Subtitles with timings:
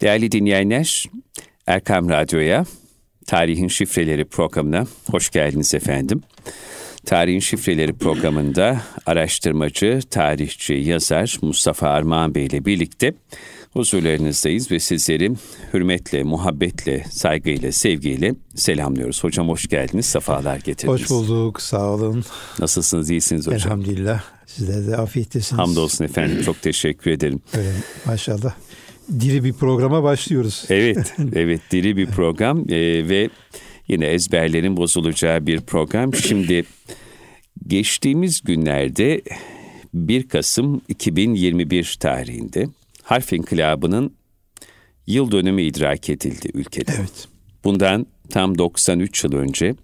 [0.00, 1.04] Değerli dinleyenler,
[1.66, 2.64] Erkam Radyo'ya,
[3.26, 6.22] Tarihin Şifreleri programına hoş geldiniz efendim.
[7.06, 13.14] Tarihin Şifreleri programında araştırmacı, tarihçi, yazar Mustafa Armağan Bey ile birlikte
[13.72, 15.32] huzurlarınızdayız ve sizleri
[15.74, 19.24] hürmetle, muhabbetle, saygıyla, sevgiyle selamlıyoruz.
[19.24, 21.00] Hocam hoş geldiniz, sefalar getirdiniz.
[21.00, 22.24] Hoş bulduk, sağ olun.
[22.58, 23.60] Nasılsınız, iyisiniz hocam?
[23.60, 25.58] Elhamdülillah, sizler de afiyettesiniz.
[25.58, 27.40] Hamdolsun efendim, çok teşekkür ederim.
[27.54, 27.72] Öyle,
[28.06, 28.54] maşallah.
[29.20, 30.64] Diri bir programa başlıyoruz.
[30.68, 33.30] Evet, evet diri bir program ee, ve
[33.88, 36.14] yine ezberlerin bozulacağı bir program.
[36.14, 36.64] Şimdi
[37.66, 39.22] geçtiğimiz günlerde
[39.94, 42.66] 1 Kasım 2021 tarihinde
[43.02, 44.14] harf inkılabının
[45.06, 46.92] yıl dönümü idrak edildi ülkede.
[46.98, 47.28] Evet.
[47.64, 49.74] Bundan tam 93 yıl önce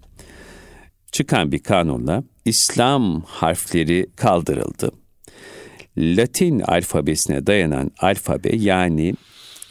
[1.11, 4.91] çıkan bir kanunla İslam harfleri kaldırıldı.
[5.97, 9.13] Latin alfabesine dayanan alfabe yani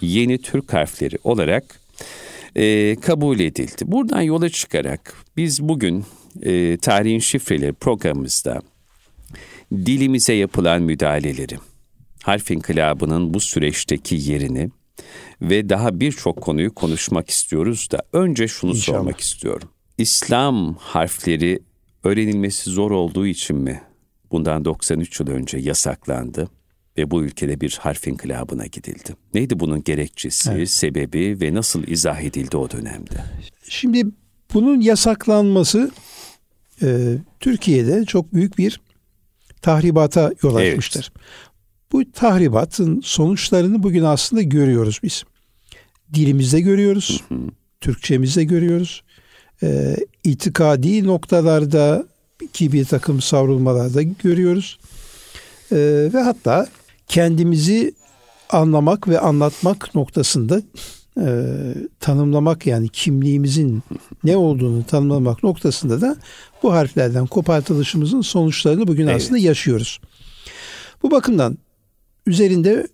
[0.00, 1.80] yeni Türk harfleri olarak
[2.56, 3.82] e, kabul edildi.
[3.84, 6.04] Buradan yola çıkarak biz bugün
[6.42, 8.62] e, tarihin şifreleri programımızda
[9.72, 11.58] dilimize yapılan müdahaleleri,
[12.22, 14.70] harf inkılabının bu süreçteki yerini
[15.42, 18.98] ve daha birçok konuyu konuşmak istiyoruz da önce şunu İnşallah.
[18.98, 19.68] sormak istiyorum.
[19.98, 21.58] İslam harfleri
[22.04, 23.82] öğrenilmesi zor olduğu için mi
[24.32, 26.48] bundan 93 yıl önce yasaklandı
[26.98, 29.16] ve bu ülkede bir harf inkılabına gidildi?
[29.34, 30.70] Neydi bunun gerekçesi, Evet.
[30.70, 33.24] sebebi ve nasıl izah edildi o dönemde?
[33.68, 34.06] Şimdi
[34.54, 35.90] bunun yasaklanması
[36.82, 38.80] e, Türkiye'de çok büyük bir
[39.62, 40.72] tahribata yol Evet.
[40.72, 41.12] açmıştır.
[41.92, 45.24] Bu tahribatın sonuçlarını bugün aslında görüyoruz biz.
[46.14, 47.24] Dilimizde görüyoruz,
[47.80, 49.02] Türkçemizde görüyoruz.
[49.62, 52.06] E, itikadi noktalarda
[52.46, 54.78] ki bir takım savrulmalarda görüyoruz.
[55.72, 55.76] E,
[56.14, 56.66] ve hatta
[57.08, 57.94] kendimizi
[58.50, 60.62] anlamak ve anlatmak noktasında
[61.20, 61.26] e,
[62.00, 63.82] tanımlamak yani kimliğimizin
[64.24, 66.16] ne olduğunu tanımlamak noktasında da
[66.62, 69.16] bu harflerden kopartılışımızın sonuçlarını bugün Evet.
[69.22, 70.00] aslında yaşıyoruz.
[71.02, 71.58] Bu bakımdan
[72.26, 72.88] üzerinde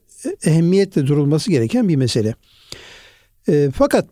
[0.45, 2.35] ehemmiyetle durulması gereken bir mesele.
[3.49, 4.07] E, fakat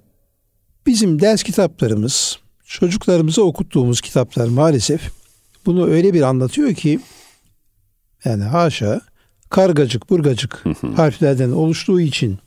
[0.86, 5.15] bizim ders kitaplarımız, çocuklarımıza okuttuğumuz kitaplar maalesef
[5.66, 7.00] bunu öyle bir anlatıyor ki
[8.24, 9.00] yani haşa
[9.50, 10.64] kargacık burgacık
[10.96, 12.38] harflerden oluştuğu için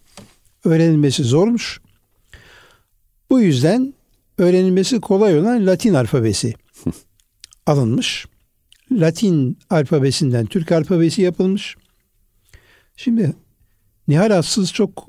[0.63, 1.81] öğrenilmesi zormuş.
[3.29, 3.93] Bu yüzden
[4.37, 6.53] öğrenilmesi kolay olan Latin alfabesi
[7.65, 8.25] alınmış.
[8.91, 11.75] Latin alfabesinden Türk alfabesi yapılmış.
[12.95, 13.33] Şimdi
[14.07, 15.07] Nihal Atsız çok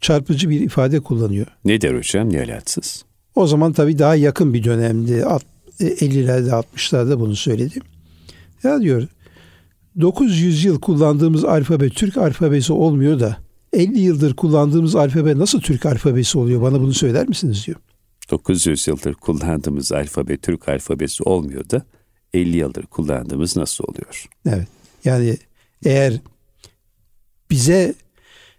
[0.00, 1.46] çarpıcı bir ifade kullanıyor.
[1.64, 3.04] Ne der hocam nihalatsız?
[3.34, 5.24] O zaman tabii daha yakın bir dönemdi.
[5.80, 7.78] Alt- e, 50'lerde 60'larda bunu söyledi.
[8.62, 9.08] Ya diyor
[10.00, 13.36] 900 yıl kullandığımız alfabe Türk alfabesi olmuyor da
[13.72, 16.62] 50 yıldır kullandığımız alfabe nasıl Türk alfabesi oluyor?
[16.62, 17.78] Bana bunu söyler misiniz diyor.
[18.30, 21.82] 900 yıldır kullandığımız alfabe Türk alfabesi olmuyor da
[22.34, 24.28] 50 yıldır kullandığımız nasıl oluyor?
[24.46, 24.68] Evet.
[25.04, 25.36] Yani
[25.84, 26.20] eğer
[27.50, 27.94] bize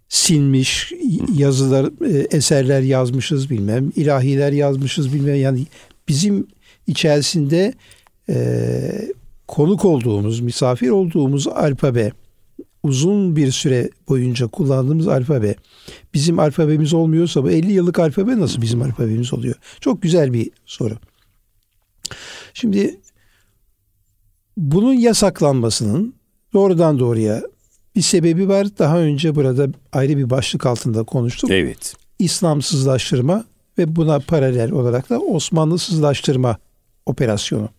[0.09, 0.93] silmiş
[1.35, 5.65] yazılar, e, eserler yazmışız bilmem, ilahiler yazmışız bilmem yani
[6.07, 6.47] bizim
[6.87, 7.73] içerisinde
[8.29, 8.35] e,
[9.47, 12.11] konuk olduğumuz, misafir olduğumuz alfabe
[12.83, 15.55] uzun bir süre boyunca kullandığımız alfabe
[16.13, 19.55] bizim alfabemiz olmuyorsa bu 50 yıllık alfabe nasıl bizim alfabemiz oluyor?
[19.81, 20.97] Çok güzel bir soru.
[22.53, 22.99] Şimdi
[24.57, 26.13] bunun yasaklanmasının
[26.53, 27.41] doğrudan doğruya
[27.95, 28.67] bir sebebi var.
[28.79, 31.51] Daha önce burada ayrı bir başlık altında konuştuk.
[31.51, 31.95] Evet.
[32.19, 33.45] İslamsızlaştırma
[33.77, 36.57] ve buna paralel olarak da Osmanlısızlaştırma
[37.05, 37.69] operasyonu.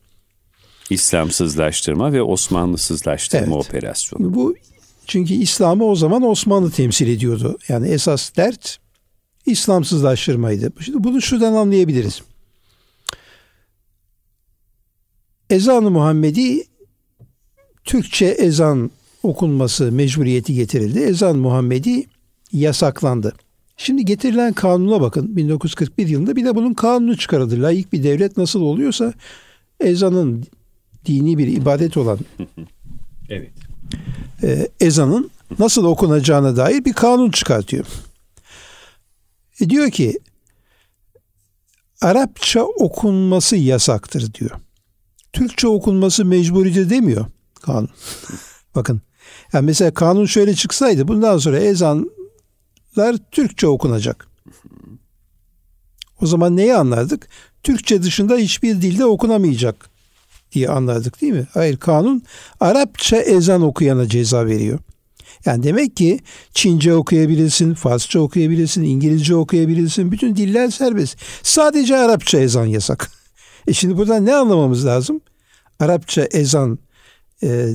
[0.90, 3.66] İslamsızlaştırma ve Osmanlısızlaştırma Evet.
[3.66, 4.34] operasyonu.
[4.34, 4.54] Bu
[5.06, 7.58] çünkü İslam'ı o zaman Osmanlı temsil ediyordu.
[7.68, 8.78] Yani esas dert
[9.46, 10.72] İslamsızlaştırmaydı.
[10.80, 12.22] Şimdi bunu şuradan anlayabiliriz.
[15.50, 16.64] Ezan-ı Muhammedi
[17.84, 18.90] Türkçe ezan
[19.22, 20.98] okunması mecburiyeti getirildi.
[20.98, 22.06] Ezan Muhammedi
[22.52, 23.34] yasaklandı.
[23.76, 27.62] Şimdi getirilen kanuna bakın 1941 yılında bir de bunun kanunu çıkarıldı.
[27.62, 29.12] Layık bir devlet nasıl oluyorsa
[29.80, 30.44] ezanın
[31.06, 32.18] dini bir ibadet olan
[33.30, 33.50] Evet.
[34.42, 37.86] e, ezanın nasıl okunacağına dair bir kanun çıkartıyor.
[39.60, 40.18] E diyor ki
[42.00, 44.50] Arapça okunması yasaktır diyor.
[45.32, 47.26] Türkçe okunması mecburidir demiyor
[47.62, 47.88] kanun.
[48.74, 49.02] Bakın.
[49.52, 51.58] Yani mesela kanun şöyle çıksaydı bundan sonra
[52.94, 54.26] ezanlar Türkçe okunacak.
[56.20, 57.28] O zaman neyi anlardık?
[57.62, 59.90] Türkçe dışında hiçbir dilde okunamayacak
[60.52, 61.46] diye anlardık değil mi?
[61.54, 62.22] Hayır kanun
[62.60, 64.78] Arapça ezan okuyana ceza veriyor.
[65.44, 66.20] Yani demek ki
[66.54, 70.12] Çince okuyabilirsin, Farsça okuyabilirsin, İngilizce okuyabilirsin.
[70.12, 71.18] Bütün diller serbest.
[71.42, 73.10] Sadece Arapça ezan yasak.
[73.66, 75.20] E şimdi buradan ne anlamamız lazım?
[75.80, 76.78] Arapça ezan
[77.42, 77.74] e,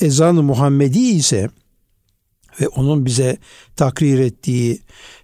[0.00, 1.50] ezan-ı Muhammedi ise
[2.60, 3.36] ve onun bize
[3.76, 4.80] takrir ettiği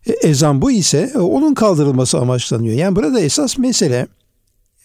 [0.07, 2.77] e, ezan bu ise e, onun kaldırılması amaçlanıyor.
[2.77, 4.07] Yani burada esas mesele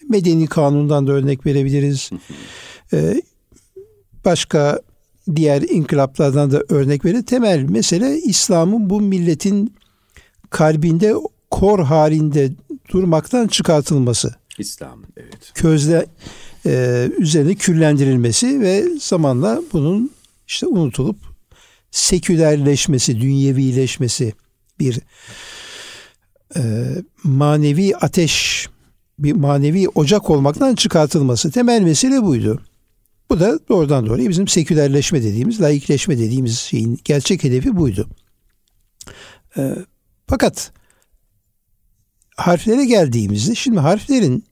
[0.10, 2.10] medeni kanundan da örnek verebiliriz.
[2.94, 3.22] E,
[4.26, 4.80] başka
[5.36, 7.22] diğer inkılaplardan da örnek verir.
[7.26, 9.74] Temel mesele İslam'ın bu milletin
[10.50, 11.14] kalbinde
[11.52, 12.52] kor halinde
[12.94, 14.36] durmaktan çıkartılması.
[14.58, 15.52] İslam evet.
[15.54, 16.06] Közle
[16.66, 20.12] e, üzerine küllendirilmesi ve zamanla bunun
[20.48, 21.29] işte unutulup
[21.92, 24.34] sekülerleşmesi, dünyevileşmesi
[24.80, 25.00] bir
[26.56, 26.62] e,
[27.24, 28.68] manevi ateş,
[29.20, 31.52] bir manevi ocak olmaktan çıkartılması.
[31.52, 32.62] Temel mesele buydu.
[33.30, 38.10] Bu da doğrudan doğruya bizim sekülerleşme dediğimiz, laikleşme dediğimiz şeyin gerçek hedefi buydu.
[39.58, 39.76] E,
[40.28, 40.72] fakat
[42.36, 44.44] harflere geldiğimizde şimdi harflerin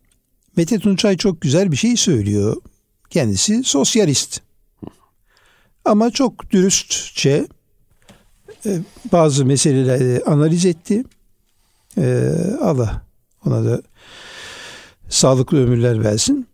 [0.58, 2.56] Mete Tunçay çok güzel bir şey söylüyor.
[3.10, 4.42] Kendisi sosyalist.
[5.88, 7.48] Ama çok dürüstçe
[8.66, 8.80] e,
[9.12, 11.04] bazı meseleleri analiz etti.
[11.98, 13.02] E, Allah
[13.46, 13.82] ona da
[15.10, 16.48] sağlıklı ömürler versin.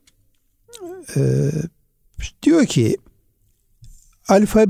[1.15, 1.51] E,
[2.43, 2.97] diyor ki
[4.27, 4.65] alfa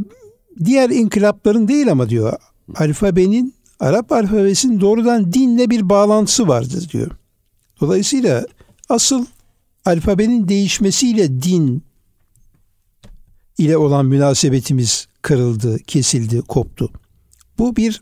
[0.66, 2.33] diğer inkılapların değil ama diyor
[2.75, 7.12] alfabenin Arap alfabesinin doğrudan dinle bir bağlantısı vardır diyor.
[7.81, 8.45] Dolayısıyla
[8.89, 9.25] asıl
[9.86, 11.83] alfabenin değişmesiyle din
[13.57, 16.89] ile olan münasebetimiz kırıldı, kesildi, koptu.
[17.57, 18.01] Bu bir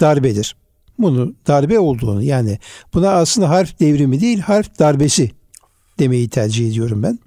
[0.00, 0.56] darbedir.
[0.98, 2.58] Bunu darbe olduğunu yani
[2.94, 5.30] buna aslında harf devrimi değil harf darbesi
[5.98, 7.18] demeyi tercih ediyorum ben.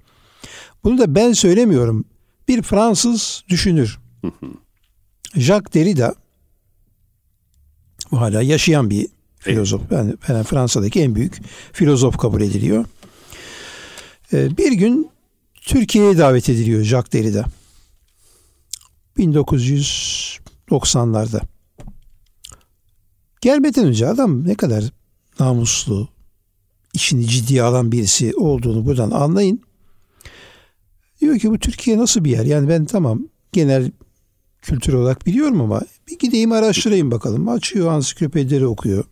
[0.83, 2.06] Bunu da ben söylemiyorum.
[2.47, 4.00] Bir Fransız düşünür.
[5.36, 6.15] Jacques Derrida
[8.12, 9.07] bu hala yaşayan bir
[9.39, 9.81] filozof.
[9.91, 11.41] Yani, yani Fransa'daki en büyük
[11.74, 12.86] filozof kabul ediliyor.
[14.33, 15.09] Ee, bir gün
[15.65, 17.45] Türkiye'ye davet ediliyor Jacques Derrida.
[19.17, 21.41] 1990'larda.
[23.41, 24.83] Gelmeden önce adam ne kadar
[25.39, 26.09] namuslu,
[26.94, 29.62] işini ciddiye alan birisi olduğunu buradan anlayın.
[31.21, 32.45] Diyor ki bu Türkiye nasıl bir yer?
[32.45, 33.91] Yani ben tamam genel
[34.62, 37.50] kültür olarak biliyorum ama bir gideyim araştırayım bakalım.
[37.50, 39.06] Açıyor ansiklopedileri okuyor.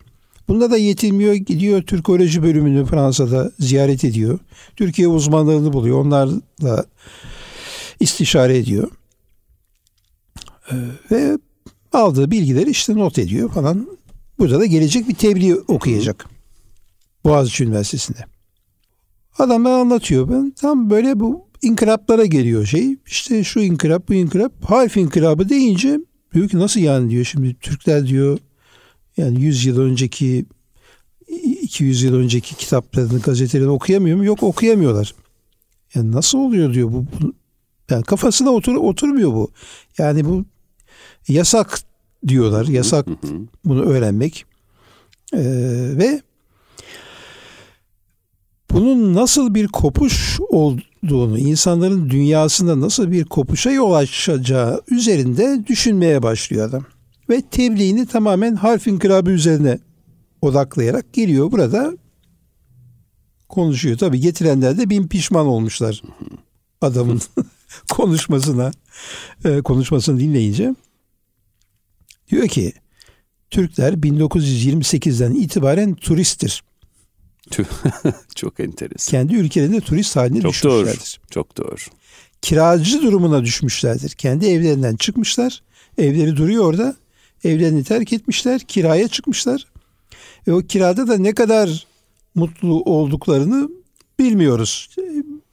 [0.48, 1.34] Bunda da yetinmiyor.
[1.34, 4.40] Gidiyor Türkoloji bölümünü Fransa'da ziyaret ediyor.
[4.76, 6.06] Türkiye uzmanlarını buluyor.
[6.06, 6.86] Onlarla
[8.00, 8.92] istişare ediyor.
[10.72, 10.76] Ee,
[11.12, 11.38] ve
[11.94, 13.88] aldığı bilgileri işte not ediyor falan.
[14.40, 16.26] Burada da gelecek bir tebliğ okuyacak.
[17.24, 18.20] Boğaziçi Üniversitesi'nde.
[19.40, 20.30] Adam bana anlatıyor.
[20.30, 22.98] Ben tam böyle bu inkılaplara geliyor şey.
[23.08, 24.52] İşte şu inkılap bu inkılap.
[24.64, 26.00] Harf inkılabı deyince
[26.34, 27.26] diyor ki nasıl yani diyor.
[27.26, 28.38] Şimdi Türkler diyor
[29.18, 30.46] yani 100 yıl önceki
[31.62, 34.26] 200 yıl önceki kitaplarını, gazetelerini okuyamıyor mu?
[34.26, 35.16] Yok okuyamıyorlar.
[35.96, 37.06] Yani nasıl oluyor diyor bu.
[37.22, 37.34] bu
[37.90, 39.52] yani kafasına otur, oturmuyor bu.
[39.98, 40.46] Yani bu
[41.28, 41.80] yasak
[42.28, 42.66] diyorlar.
[42.66, 43.08] Yasak
[43.66, 44.46] bunu öğrenmek.
[45.34, 45.40] Ee,
[45.98, 46.22] ve
[48.72, 56.70] bunun nasıl bir kopuş olduğunu, insanların dünyasında nasıl bir kopuşa yol açacağı üzerinde düşünmeye başlıyor
[56.70, 56.86] adam
[57.30, 59.80] ve tebliğini tamamen harf inkılabı üzerine
[60.42, 61.98] odaklayarak geliyor burada
[63.50, 63.98] konuşuyor.
[63.98, 66.02] Tabi getirenler de bin pişman olmuşlar
[66.82, 67.22] adamın
[67.92, 68.72] konuşmasına
[69.46, 70.76] e, konuşmasını dinleyince.
[72.30, 72.74] Diyor ki
[73.50, 76.64] Türkler 1928'den itibaren turisttir.
[78.36, 79.12] Çok enteresan.
[79.12, 81.20] Kendi ülkelerinde turist haline Çok düşmüşlerdir.
[81.24, 81.30] Doğru.
[81.32, 81.76] Çok doğru.
[82.42, 84.10] Kiracı durumuna düşmüşlerdir.
[84.10, 85.64] Kendi evlerinden çıkmışlar.
[85.98, 86.96] Evleri duruyor orada.
[87.44, 89.68] Evlerini terk etmişler, kiraya çıkmışlar.
[90.48, 91.88] Ve o kirada da ne kadar
[92.36, 93.70] mutlu olduklarını
[94.20, 94.90] bilmiyoruz.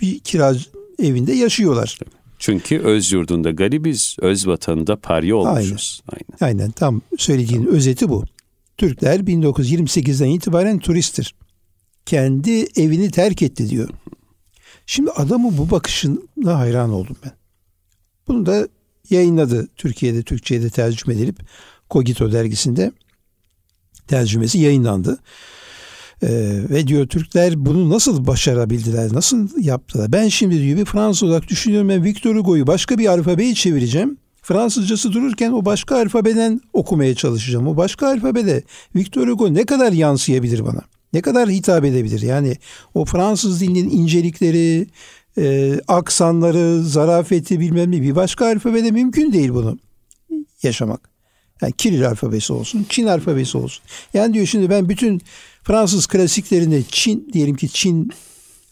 [0.01, 0.65] Bir kiracı
[0.99, 1.99] evinde yaşıyorlar.
[2.39, 6.03] Çünkü öz yurdunda garibiz, öz vatanında parya olmuşuz.
[6.09, 6.25] Aynen.
[6.41, 6.59] Aynen.
[6.59, 6.71] Aynen.
[6.71, 8.25] Tam söylediğin özeti bu.
[8.77, 11.35] Türkler 1928'den itibaren turisttir.
[12.07, 13.89] Kendi evini terk etti diyor.
[14.87, 17.33] Şimdi adamın bu bakışına hayran oldum ben.
[18.29, 18.69] Bunu da
[19.11, 21.39] yayınladı Türkiye'de, Türkçe'ye de tercüme edilip
[21.91, 22.93] Kogito dergisinde
[24.09, 25.19] tercümesi yayınlandı.
[26.23, 26.29] Ee,
[26.71, 30.13] ve diyor Türkler bunu nasıl başarabildiler, nasıl yaptılar?
[30.13, 34.17] Ben şimdi diyor bir Fransız olarak düşünüyorum ben Victor Hugo'yu başka bir alfabeyi çevireceğim.
[34.43, 37.67] Fransızcası dururken o başka alfabeden okumaya çalışacağım.
[37.67, 38.63] O başka alfabede
[38.97, 40.81] Victor Hugo ne kadar yansıyabilir bana?
[41.13, 42.23] Ne kadar hitap edebilir?
[42.23, 42.57] Yani
[42.95, 44.87] o Fransız dilinin incelikleri,
[45.39, 49.79] e, aksanları, zarafeti bilmem ne bir başka alfabede mümkün değil bunu.
[50.63, 51.10] yaşamak.
[51.63, 53.83] Yani Kiril alfabesi olsun, Çin alfabesi olsun.
[54.15, 55.23] Yani diyor şimdi ben bütün
[55.63, 58.11] Fransız klasiklerini Çin diyelim ki Çin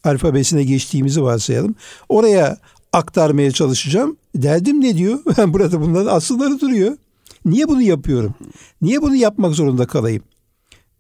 [0.05, 1.75] alfabesine geçtiğimizi varsayalım.
[2.09, 2.59] Oraya
[2.93, 4.17] aktarmaya çalışacağım.
[4.35, 5.19] Derdim ne diyor?
[5.39, 6.97] Ben burada bunların asılları duruyor.
[7.45, 8.35] Niye bunu yapıyorum?
[8.83, 10.23] Niye bunu yapmak zorunda kalayım?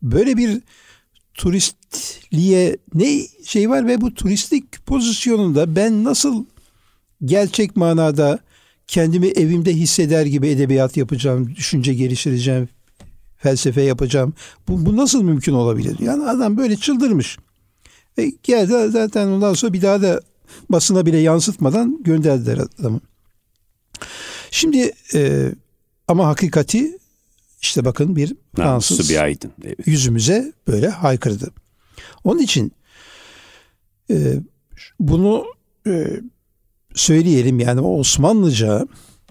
[0.02, 0.60] Böyle bir
[1.34, 6.44] turistliğe ne şey var ve bu turistlik pozisyonunda ben nasıl
[7.24, 8.38] gerçek manada
[8.88, 12.68] kendimi evimde hisseder gibi edebiyat yapacağım, düşünce geliştireceğim,
[13.36, 14.34] felsefe yapacağım.
[14.68, 15.96] Bu, bu nasıl mümkün olabilir?
[16.00, 17.38] Yani adam böyle çıldırmış.
[18.18, 20.20] E geldi zaten ondan sonra bir daha da
[20.70, 23.00] basına bile yansıtmadan gönderdiler adamı.
[24.50, 25.52] Şimdi e,
[26.08, 26.98] ama hakikati
[27.62, 29.52] işte bakın bir Fransız bir aydın.
[29.64, 29.78] Evet.
[29.86, 31.50] yüzümüze böyle haykırdı.
[32.24, 32.72] Onun için
[34.10, 34.34] e,
[35.00, 35.46] bunu
[35.86, 36.20] e,
[36.94, 38.86] söyleyelim yani Osmanlıca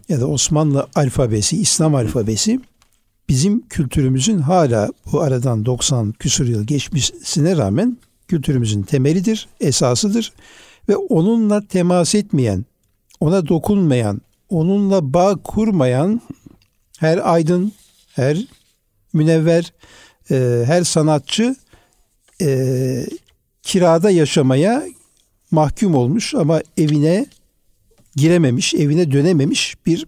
[0.09, 2.59] ya da Osmanlı alfabesi, İslam alfabesi
[3.29, 7.97] bizim kültürümüzün hala bu aradan 90 küsur yıl geçmesine rağmen
[8.27, 10.33] kültürümüzün temelidir, esasıdır
[10.89, 12.65] ve onunla temas etmeyen,
[13.19, 16.21] ona dokunmayan, onunla bağ kurmayan
[16.99, 17.71] her aydın,
[18.15, 18.37] her
[19.13, 19.73] münevver,
[20.31, 21.55] e, her sanatçı
[22.41, 23.05] e,
[23.63, 24.83] kirada yaşamaya
[25.51, 27.25] mahkum olmuş ama evine
[28.17, 30.05] girememiş, evine dönememiş bir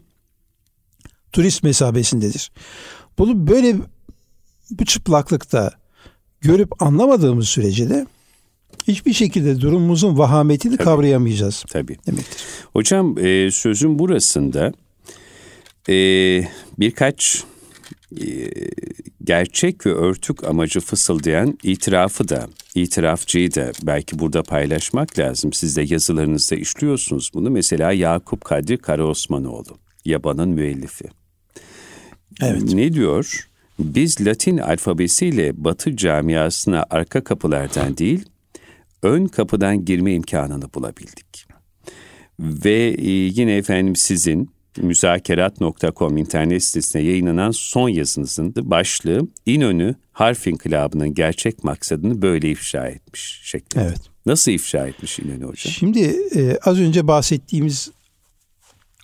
[1.31, 2.51] turist mesabesindedir.
[3.17, 3.75] Bunu böyle
[4.71, 5.71] bu çıplaklıkta
[6.41, 8.05] görüp anlamadığımız sürece de
[8.87, 10.83] hiçbir şekilde durumumuzun vahametini Tabii.
[10.83, 11.63] kavrayamayacağız.
[11.69, 11.97] Tabii.
[12.07, 12.41] Demektir.
[12.73, 14.73] Hocam e, sözün burasında
[15.89, 15.95] e,
[16.79, 17.43] birkaç
[18.21, 18.25] e,
[19.23, 25.53] gerçek ve örtük amacı fısıldayan itirafı da, itirafçıyı da belki burada paylaşmak lazım.
[25.53, 27.49] Siz de yazılarınızda işliyorsunuz bunu.
[27.49, 31.05] Mesela Yakup Kadri Karaosmanoğlu, Yaban'ın müellifi.
[32.41, 32.73] Evet.
[32.73, 33.49] Ne diyor?
[33.79, 38.25] Biz Latin alfabesiyle Batı camiasına arka kapılardan değil,
[39.03, 41.45] ön kapıdan girme imkanını bulabildik.
[42.39, 51.13] Ve e, yine efendim sizin müzakerat.com internet sitesine yayınlanan son yazınızın başlığı İnönü harf inkılabının
[51.13, 53.83] gerçek maksadını böyle ifşa etmiş şeklinde.
[53.83, 53.99] Evet.
[54.25, 55.73] Nasıl ifşa etmiş İnönü Hocam?
[55.73, 55.99] Şimdi
[56.35, 57.91] e, az önce bahsettiğimiz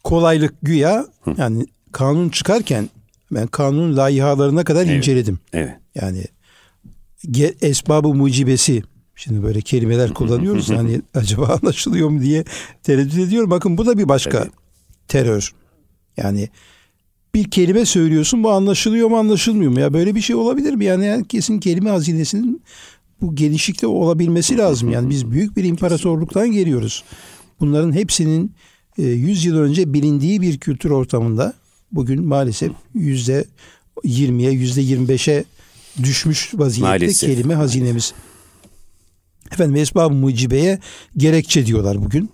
[0.04, 1.36] kolaylık güya Hı.
[1.38, 2.90] yani kanun çıkarken
[3.32, 4.98] ben kanun layihalarına kadar evet.
[4.98, 5.40] inceledim.
[5.54, 5.74] Evet.
[5.96, 6.24] Yani
[7.62, 8.84] esbabı mucibesi
[9.16, 12.44] Şimdi böyle kelimeler kullanıyoruz hani acaba anlaşılıyor mu diye
[12.84, 13.52] tereddüt ediyorum.
[13.52, 14.52] Bakın bu da bir başka Tabii.
[15.08, 15.54] terör.
[16.18, 16.50] Yani
[17.36, 19.80] bir kelime söylüyorsun bu anlaşılıyor mu anlaşılmıyor mu?
[19.80, 20.86] Ya böyle bir şey olabilir mi?
[20.86, 22.62] Yani herkesin kelime hazinesinin
[23.22, 24.90] bu genişlikte olabilmesi lazım.
[24.90, 27.04] Yani biz büyük bir imparatorluktan geliyoruz.
[27.60, 28.52] Bunların hepsinin
[28.98, 31.54] 100 e, yıl önce bilindiği bir kültür ortamında
[31.92, 33.46] bugün maalesef yüzde
[34.04, 35.44] 20'ye yüzde 25'e
[36.04, 37.30] düşmüş vaziyette maalesef.
[37.30, 38.14] kelime hazinemiz.
[39.52, 40.80] Efendim esbab-ı mucibeye
[41.18, 42.30] gerekçe diyorlar bugün.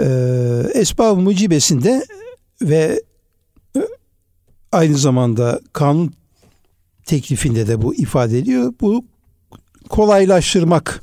[0.00, 2.06] Ee, esbab-ı mucibesinde
[2.68, 3.02] ve
[3.76, 3.80] e,
[4.72, 6.12] aynı zamanda kanun
[7.04, 8.74] teklifinde de bu ifade ediyor.
[8.80, 9.04] Bu
[9.88, 11.02] kolaylaştırmak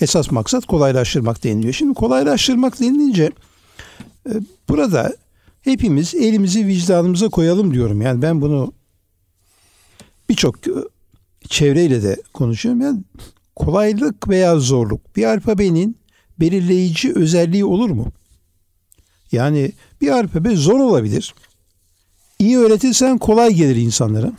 [0.00, 1.72] esas maksat kolaylaştırmak deniliyor.
[1.72, 3.30] Şimdi kolaylaştırmak denilince
[4.28, 4.32] e,
[4.68, 5.16] burada
[5.62, 8.00] hepimiz elimizi vicdanımıza koyalım diyorum.
[8.02, 8.72] Yani ben bunu
[10.28, 10.70] birçok e,
[11.48, 12.80] çevreyle de konuşuyorum.
[12.80, 13.00] Yani
[13.56, 15.96] kolaylık veya zorluk bir alfabenin
[16.40, 18.12] belirleyici özelliği olur mu?
[19.32, 21.34] Yani bir alfabe zor olabilir.
[22.38, 24.32] İyi öğretirsen kolay gelir insanlara.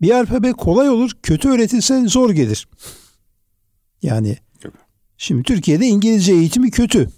[0.00, 2.68] Bir alfabe kolay olur, kötü öğretirsen zor gelir.
[4.02, 4.36] Yani
[5.18, 7.08] şimdi Türkiye'de İngilizce eğitimi kötü.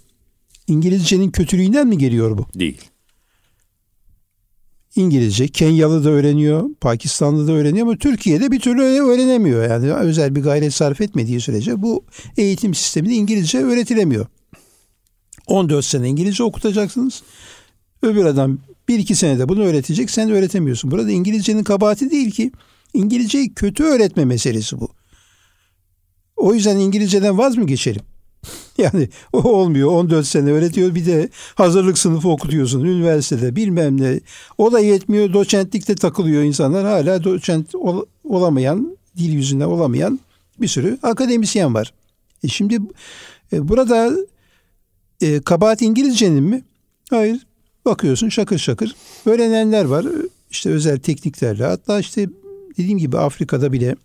[0.67, 2.45] İngilizcenin kötülüğünden mi geliyor bu?
[2.59, 2.81] Değil.
[4.95, 9.69] İngilizce Kenyalı da öğreniyor, Pakistanlı da öğreniyor ama Türkiye'de bir türlü öğrenemiyor.
[9.69, 12.05] Yani özel bir gayret sarf etmediği sürece bu
[12.37, 14.25] eğitim sisteminde İngilizce öğretilemiyor.
[15.47, 17.23] 14 sene İngilizce okutacaksınız.
[18.01, 18.57] Öbür adam
[18.87, 20.91] bir iki senede bunu öğretecek sen öğretemiyorsun.
[20.91, 22.51] Burada İngilizcenin kabahati değil ki.
[22.93, 24.89] İngilizceyi kötü öğretme meselesi bu.
[26.37, 28.01] O yüzden İngilizceden vaz mı geçelim?
[28.77, 29.91] Yani o olmuyor.
[29.91, 30.95] 14 sene öğretiyor.
[30.95, 34.19] Bir de hazırlık sınıfı okutuyorsun üniversitede bilmem ne.
[34.57, 35.33] O da yetmiyor.
[35.33, 36.85] Doçentlikte takılıyor insanlar.
[36.85, 40.19] Hala doçent ol, olamayan, dil yüzünden olamayan
[40.61, 41.93] bir sürü akademisyen var.
[42.43, 42.79] E şimdi
[43.53, 44.11] e, burada
[45.21, 46.63] e, kabahat İngilizcenin mi?
[47.09, 47.39] Hayır.
[47.85, 48.95] Bakıyorsun şakır şakır.
[49.25, 50.05] Öğrenenler var.
[50.51, 51.65] İşte özel tekniklerle.
[51.65, 52.29] Hatta işte
[52.77, 53.95] dediğim gibi Afrika'da bile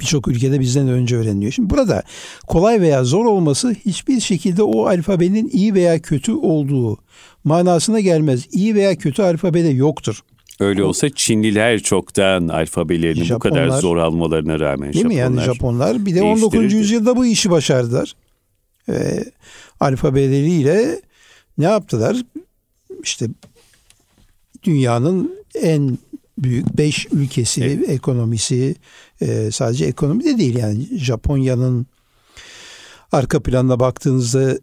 [0.00, 1.52] Birçok ülkede bizden önce öğreniliyor.
[1.52, 2.02] Şimdi burada
[2.46, 6.98] kolay veya zor olması hiçbir şekilde o alfabenin iyi veya kötü olduğu
[7.44, 8.46] manasına gelmez.
[8.52, 10.20] İyi veya kötü alfabede yoktur.
[10.60, 15.28] Öyle olsa Çinliler çoktan alfabelerini Japonlar, bu kadar zor almalarına rağmen değil Japonlar.
[15.28, 16.72] mi yani Japonlar bir de 19.
[16.72, 18.14] yüzyılda bu işi başardılar.
[18.88, 19.24] Ee,
[19.80, 21.00] alfabeleriyle
[21.58, 22.16] ne yaptılar?
[23.02, 23.26] İşte
[24.62, 25.98] dünyanın en
[26.38, 27.88] büyük beş ülkesi evet.
[27.88, 28.74] ekonomisi
[29.20, 31.86] e, sadece ekonomi de değil yani Japonya'nın
[33.12, 34.58] arka planına baktığınızda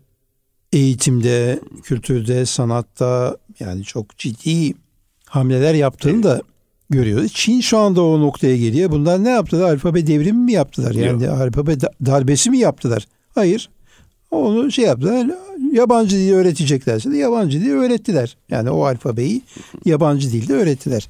[0.73, 4.73] eğitimde, kültürde, sanatta yani çok ciddi
[5.25, 6.23] hamleler yaptığını evet.
[6.23, 6.41] da
[6.89, 7.33] görüyoruz.
[7.33, 8.91] Çin şu anda o noktaya geliyor.
[8.91, 9.73] Bunlar ne yaptılar?
[9.73, 10.91] Alfabe devrimi mi yaptılar?
[10.91, 11.33] Yani Yok.
[11.33, 13.07] alfabe darbesi mi yaptılar?
[13.35, 13.69] Hayır.
[14.33, 15.27] Onu şey yaptılar.
[15.71, 18.37] Yabancı dili öğreteceklerse de yabancı dili öğrettiler.
[18.49, 19.41] Yani o alfabeyi
[19.85, 21.09] yabancı dilde öğrettiler.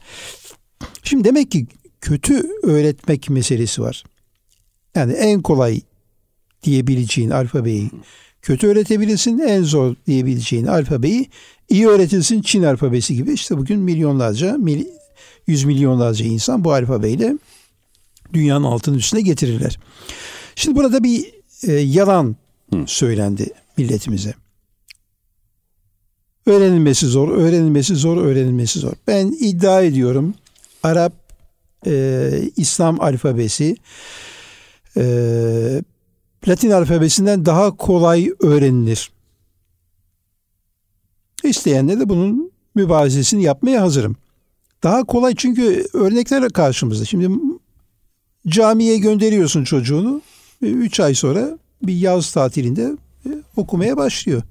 [1.03, 1.67] Şimdi demek ki
[2.01, 4.03] kötü öğretmek meselesi var.
[4.95, 5.81] Yani en kolay
[6.63, 7.89] diyebileceğin alfabeyi
[8.41, 9.39] kötü öğretebilirsin.
[9.39, 11.29] En zor diyebileceğin alfabeyi
[11.69, 13.33] iyi öğretilsin Çin alfabesi gibi.
[13.33, 14.57] İşte bugün milyonlarca,
[15.47, 17.37] yüz milyonlarca insan bu alfabeyle
[18.33, 19.79] dünyanın altının üstüne getirirler.
[20.55, 21.33] Şimdi burada bir
[21.67, 22.35] e, yalan
[22.87, 24.33] Söylendi milletimize.
[26.45, 28.93] Öğrenilmesi zor, öğrenilmesi zor, öğrenilmesi zor.
[29.07, 30.33] Ben iddia ediyorum
[30.83, 31.13] Arap
[31.85, 33.75] e, İslam alfabesi
[34.97, 35.03] e,
[36.47, 39.11] Latin alfabesinden daha kolay öğrenilir.
[41.43, 44.15] İsteyenler de bunun mübazesini yapmaya hazırım.
[44.83, 47.05] Daha kolay çünkü örnekler karşımızda.
[47.05, 47.29] Şimdi
[48.47, 50.21] camiye gönderiyorsun çocuğunu.
[50.61, 54.43] Üç ay sonra bir yaz tatilinde e, okumaya başlıyor.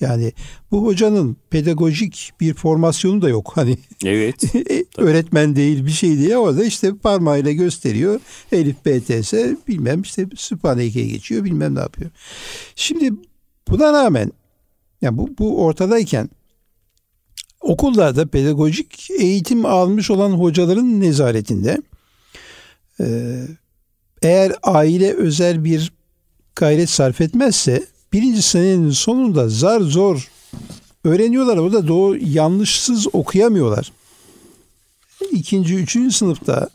[0.00, 0.32] Yani
[0.70, 3.52] bu hocanın pedagojik bir formasyonu da yok.
[3.54, 4.54] Hani Evet.
[4.70, 6.34] E, öğretmen değil bir şey değil.
[6.34, 8.20] Orada işte parmağıyla gösteriyor.
[8.52, 9.32] Elif BTS
[9.68, 12.10] bilmem işte Sübhaneke'ye geçiyor bilmem ne yapıyor.
[12.74, 13.12] Şimdi
[13.68, 14.32] buna rağmen
[15.02, 16.30] yani bu, bu ortadayken
[17.60, 21.82] okullarda pedagojik eğitim almış olan hocaların nezaretinde
[23.00, 23.06] e,
[24.22, 25.92] eğer aile özel bir
[26.56, 30.30] gayret sarf etmezse birinci senenin sonunda zar zor
[31.04, 31.56] öğreniyorlar.
[31.56, 33.92] O da doğru yanlışsız okuyamıyorlar.
[35.32, 36.68] İkinci, üçüncü sınıfta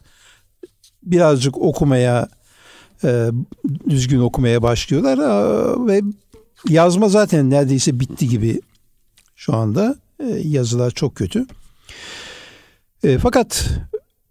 [1.04, 2.30] birazcık okumaya
[3.04, 3.30] e,
[3.90, 6.02] düzgün okumaya başlıyorlar e, ve
[6.70, 8.62] yazma zaten neredeyse bitti gibi
[9.36, 11.46] şu anda e, yazılar çok kötü.
[13.04, 13.70] E, fakat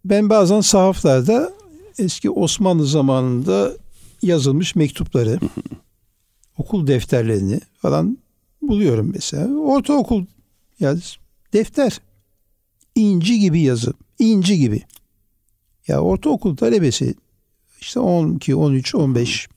[0.04, 1.52] ben bazen sahaflarda
[1.98, 3.72] eski Osmanlı zamanında
[4.22, 5.40] yazılmış mektupları
[6.58, 8.18] okul defterlerini falan
[8.62, 9.54] buluyorum mesela.
[9.58, 10.24] Ortaokul
[10.80, 11.16] yaz
[11.52, 12.00] defter.
[12.94, 13.92] inci gibi yazı.
[14.18, 14.82] inci gibi.
[15.88, 17.14] Ya ortaokul talebesi
[17.80, 19.48] işte 12, 13, 15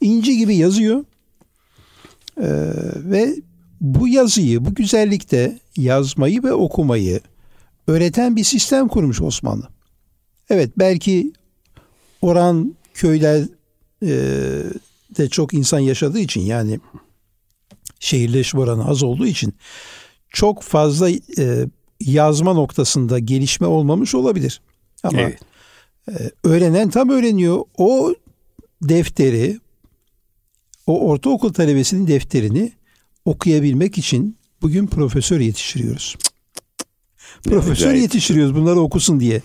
[0.00, 1.04] inci gibi yazıyor.
[2.40, 2.44] Ee,
[2.96, 3.34] ve
[3.80, 7.20] bu yazıyı, bu güzellikte yazmayı ve okumayı
[7.86, 9.68] öğreten bir sistem kurmuş Osmanlı.
[10.50, 11.32] Evet belki
[12.22, 13.44] oran köyler
[14.02, 14.10] e,
[15.16, 16.80] de çok insan yaşadığı için yani
[18.00, 19.54] şehirleşme oranı az olduğu için
[20.28, 21.66] çok fazla e,
[22.00, 24.60] yazma noktasında gelişme olmamış olabilir.
[25.02, 25.40] Ama evet.
[26.08, 27.64] e, öğrenen tam öğreniyor.
[27.78, 28.14] O
[28.82, 29.60] defteri,
[30.86, 32.72] o ortaokul talebesinin defterini
[33.24, 36.16] okuyabilmek için bugün profesör yetiştiriyoruz.
[37.44, 39.42] profesör yetiştiriyoruz bunları okusun diye.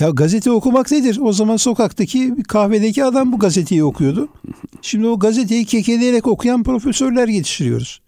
[0.00, 1.18] Ya gazete okumak nedir?
[1.22, 4.28] O zaman sokaktaki kahvedeki adam bu gazeteyi okuyordu.
[4.82, 8.00] Şimdi o gazeteyi kekeleyerek okuyan profesörler yetiştiriyoruz.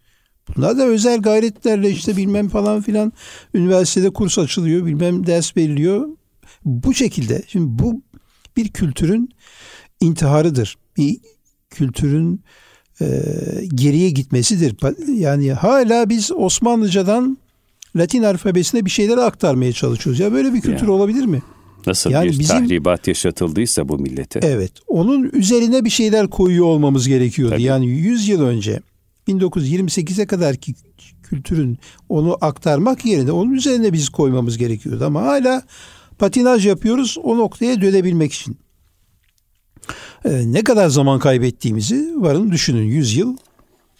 [0.57, 3.13] Bunlar da özel gayretlerle işte bilmem falan filan
[3.55, 6.09] üniversitede kurs açılıyor, bilmem ders veriliyor.
[6.65, 7.43] Bu şekilde.
[7.47, 8.03] Şimdi bu
[8.57, 9.29] bir kültürün
[10.01, 10.79] intiharıdır.
[10.97, 11.19] Bir
[11.71, 12.41] kültürün
[13.01, 13.07] e,
[13.75, 14.77] geriye gitmesidir.
[15.13, 17.39] Yani hala biz Osmanlıcadan
[17.97, 20.21] Latin alfabesine bir şeyler aktarmaya çalışıyoruz.
[20.21, 20.93] Ya böyle bir kültür ya.
[20.93, 21.43] olabilir mi?
[21.87, 24.41] Nasıl yani bir bizim, tahribat yaşatıldıysa bu millete.
[24.43, 24.73] Evet.
[24.89, 27.55] Onun üzerine bir şeyler koyuyor olmamız gerekiyordu.
[27.55, 27.63] Tabii.
[27.63, 28.81] Yani 100 yıl önce
[29.29, 30.75] 1928'e kadar ki
[31.23, 35.05] kültürün onu aktarmak yerine onun üzerine biz koymamız gerekiyordu.
[35.05, 35.63] Ama hala
[36.19, 38.59] patinaj yapıyoruz o noktaya dönebilmek için.
[40.25, 43.37] Ee, ne kadar zaman kaybettiğimizi varın düşünün 100 yıl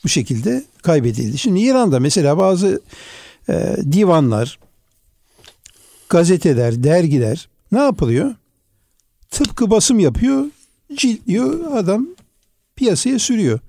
[0.05, 1.39] bu şekilde kaybedildi.
[1.39, 2.81] Şimdi İran'da mesela bazı
[3.49, 4.59] e, divanlar,
[6.09, 8.35] gazeteler, dergiler ne yapılıyor?
[9.31, 10.47] Tıpkı basım yapıyor,
[10.97, 12.07] ciltliyor, adam
[12.77, 13.61] piyasaya sürüyor.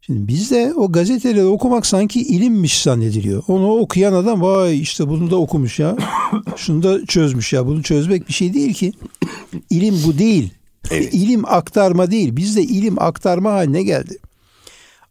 [0.00, 3.42] Şimdi bizde o gazeteleri okumak sanki ilimmiş zannediliyor.
[3.48, 5.96] Onu okuyan adam vay işte bunu da okumuş ya.
[6.56, 7.66] Şunu da çözmüş ya.
[7.66, 8.92] Bunu çözmek bir şey değil ki.
[9.70, 10.54] İlim bu değil.
[10.90, 11.08] Evet.
[11.14, 12.36] ilim aktarma değil.
[12.36, 14.18] Bizde ilim aktarma haline geldi.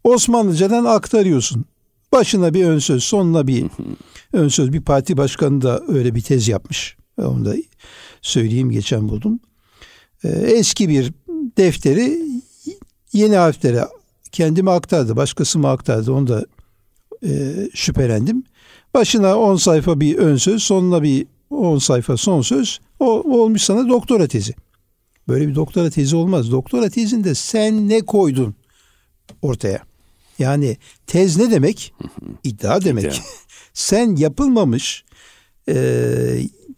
[0.03, 1.65] Osmanlıcadan aktarıyorsun.
[2.11, 3.65] Başına bir ön söz, sonuna bir
[4.33, 4.73] ön söz.
[4.73, 6.98] Bir parti başkanı da öyle bir tez yapmış.
[7.27, 7.55] Onu da
[8.21, 9.39] söyleyeyim geçen buldum.
[10.23, 11.13] Ee, eski bir
[11.58, 12.21] defteri
[13.13, 13.88] yeni harflere
[14.32, 15.15] kendime aktardı.
[15.15, 16.45] Başkası mı aktardı onu da
[17.23, 18.43] e, şüphelendim.
[18.93, 22.79] Başına 10 sayfa bir ön söz, sonuna bir 10 sayfa son söz.
[22.99, 23.05] O
[23.41, 24.55] olmuş sana doktora tezi.
[25.27, 26.51] Böyle bir doktora tezi olmaz.
[26.51, 28.55] Doktora tezinde sen ne koydun
[29.41, 29.79] ortaya?
[30.39, 30.77] Yani
[31.08, 31.93] tez ne demek?
[32.43, 33.21] İddia demek.
[33.73, 35.03] Sen yapılmamış,
[35.69, 35.75] e,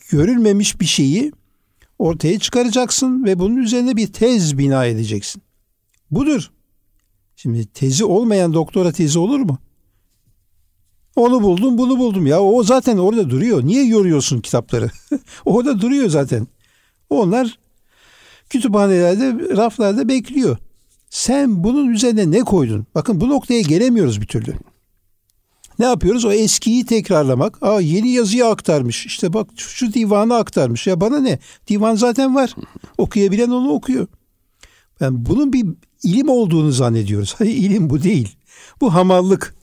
[0.09, 1.31] görülmemiş bir şeyi
[1.99, 5.41] ortaya çıkaracaksın ve bunun üzerine bir tez bina edeceksin.
[6.11, 6.51] Budur.
[7.35, 9.57] Şimdi tezi olmayan doktora tezi olur mu?
[11.15, 12.41] Onu buldum, bunu buldum ya.
[12.41, 13.65] O zaten orada duruyor.
[13.65, 14.91] Niye yoruyorsun kitapları?
[15.45, 16.47] orada duruyor zaten.
[17.09, 17.59] Onlar
[18.49, 20.57] kütüphanelerde, raflarda bekliyor.
[21.09, 22.85] Sen bunun üzerine ne koydun?
[22.95, 24.53] Bakın bu noktaya gelemiyoruz bir türlü.
[25.81, 26.25] Ne yapıyoruz?
[26.25, 27.63] O eskiyi tekrarlamak.
[27.63, 29.05] Aa yeni yazıyı aktarmış.
[29.05, 30.87] İşte bak şu divanı aktarmış.
[30.87, 31.39] Ya bana ne?
[31.67, 32.55] Divan zaten var.
[32.97, 34.07] Okuyabilen onu okuyor.
[35.01, 35.65] Ben bunun bir
[36.03, 37.35] ilim olduğunu zannediyoruz.
[37.37, 38.35] Hayır ilim bu değil.
[38.81, 39.55] Bu hamallık.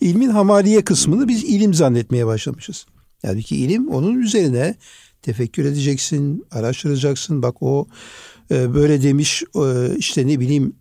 [0.00, 2.86] İlmin hamaliye kısmını biz ilim zannetmeye başlamışız.
[3.22, 4.74] Yani ki ilim onun üzerine
[5.22, 7.42] tefekkür edeceksin, araştıracaksın.
[7.42, 7.86] Bak o
[8.50, 10.72] e, böyle demiş e, işte ne bileyim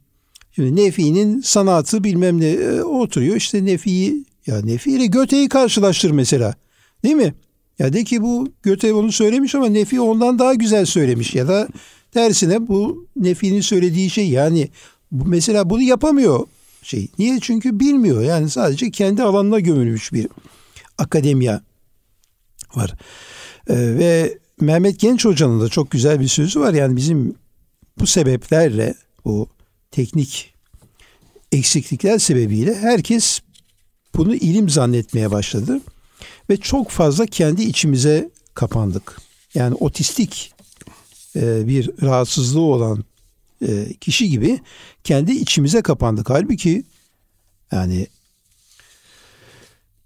[0.52, 6.56] şimdi Nefi'nin sanatı bilmem ne e, oturuyor işte Nefi'yi ya Nefi ile Göte'yi karşılaştır mesela.
[7.04, 7.34] Değil mi?
[7.80, 11.68] Ya de ki bu Göte onu söylemiş ama Nefi ondan daha güzel söylemiş ya da
[12.12, 14.70] tersine bu Nefi'nin söylediği şey yani
[15.12, 16.48] mesela bunu yapamıyor
[16.84, 17.08] şey.
[17.20, 17.40] Niye?
[17.42, 18.22] Çünkü bilmiyor.
[18.22, 20.28] Yani sadece kendi alanına gömülmüş bir
[20.98, 21.62] akademiya
[22.76, 22.94] var.
[23.70, 26.74] Ee, ve Mehmet Genç Hoca'nın da çok güzel bir sözü var.
[26.74, 27.36] Yani bizim
[28.00, 28.94] bu sebeplerle
[29.26, 29.50] bu
[29.92, 30.54] teknik
[31.52, 33.42] eksiklikler sebebiyle herkes
[34.16, 35.80] bunu ilim zannetmeye başladı
[36.50, 39.18] ve çok fazla kendi içimize kapandık.
[39.54, 40.54] Yani otistik
[41.36, 43.04] e, bir rahatsızlığı olan
[43.68, 44.60] e, kişi gibi
[45.04, 46.30] kendi içimize kapandık.
[46.30, 46.84] Halbuki
[47.72, 48.08] yani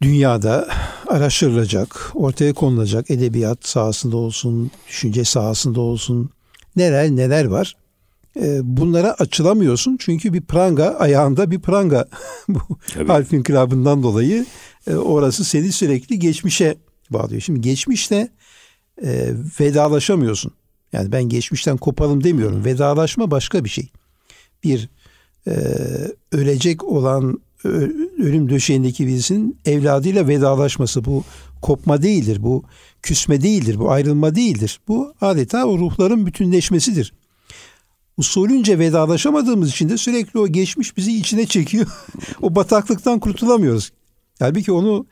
[0.02, 0.70] dünyada
[1.08, 6.30] araştırılacak, ortaya konulacak edebiyat sahasında olsun, düşünce sahasında olsun
[6.76, 7.76] neler neler var.
[8.42, 12.08] E, bunlara açılamıyorsun çünkü bir pranga ayağında bir pranga
[12.48, 12.60] bu
[13.08, 14.46] harf inkılabından dolayı
[14.88, 16.76] e, orası seni sürekli geçmişe
[17.10, 17.42] bağlıyor.
[17.42, 18.28] Şimdi geçmişte
[19.04, 20.52] e, vedalaşamıyorsun.
[20.94, 22.66] Yani ben geçmişten kopalım demiyorum.
[22.66, 23.90] Vedalaşma başka bir şey.
[24.64, 24.90] Bir
[25.48, 25.54] e,
[26.32, 27.40] ölecek olan
[28.20, 31.24] ölüm döşeğindeki birisinin evladıyla vedalaşması bu
[31.62, 32.44] kopma değildir.
[32.44, 32.64] Bu
[33.02, 33.80] küsme değildir.
[33.80, 34.80] Bu ayrılma değildir.
[34.88, 37.14] Bu adeta o ruhların bütünleşmesidir.
[38.18, 41.88] Usulünce vedalaşamadığımız için de sürekli o geçmiş bizi içine çekiyor.
[42.42, 43.92] o bataklıktan kurtulamıyoruz.
[44.40, 45.06] Halbuki onu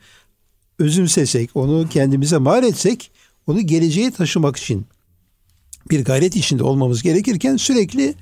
[0.78, 3.10] özümsesek, onu kendimize mal etsek,
[3.46, 4.86] onu geleceğe taşımak için
[5.90, 8.14] bir gayret içinde olmamız gerekirken sürekli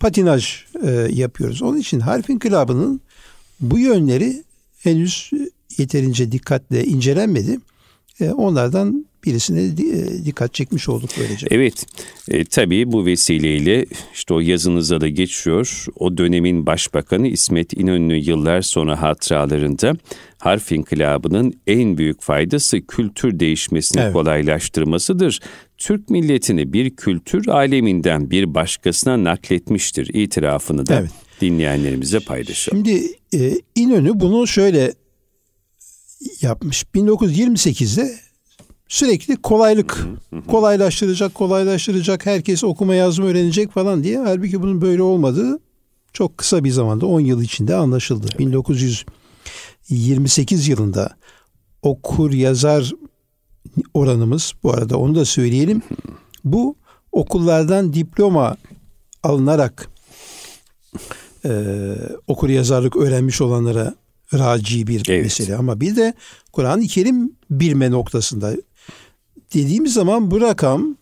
[0.00, 1.62] patinaj e, yapıyoruz.
[1.62, 3.00] Onun için harf inkılabının
[3.60, 4.44] bu yönleri
[4.78, 5.30] henüz
[5.78, 7.58] yeterince dikkatle incelenmedi.
[8.20, 11.46] E, onlardan birisine e, dikkat çekmiş olduk böylece.
[11.50, 11.86] Evet,
[12.28, 15.86] e, tabii bu vesileyle işte o yazınıza da geçiyor.
[15.96, 19.92] O dönemin başbakanı İsmet İnönü yıllar sonra hatıralarında
[20.38, 24.12] harf inkılabının en büyük faydası kültür değişmesini Evet.
[24.12, 25.40] kolaylaştırmasıdır.
[25.78, 31.10] Türk milletini bir kültür aleminden bir başkasına nakletmiştir itirafını da Evet.
[31.40, 32.86] dinleyenlerimize paylaşalım.
[32.86, 34.92] Şimdi e, İnönü bunu şöyle
[36.40, 36.84] yapmış.
[36.94, 38.27] 1928'de
[38.88, 40.06] sürekli kolaylık,
[40.48, 44.18] kolaylaştıracak, kolaylaştıracak, herkes okuma yazma öğrenecek falan diye.
[44.18, 45.58] Halbuki bunun böyle olmadığı
[46.12, 48.26] çok kısa bir zamanda 10 yıl içinde anlaşıldı.
[48.38, 51.10] 1928 yılında
[51.82, 52.92] okur yazar
[53.94, 55.82] oranımız bu arada onu da söyleyelim.
[56.44, 56.76] Bu
[57.12, 58.56] okullardan diploma
[59.22, 59.88] alınarak
[61.44, 61.74] e,
[62.26, 63.94] okur yazarlık öğrenmiş olanlara
[64.34, 65.22] raci bir Evet.
[65.22, 66.14] mesele ama bir de
[66.52, 68.52] Kur'an-ı Kerim bilme noktasında
[69.54, 70.96] dediğimiz zaman bu rakam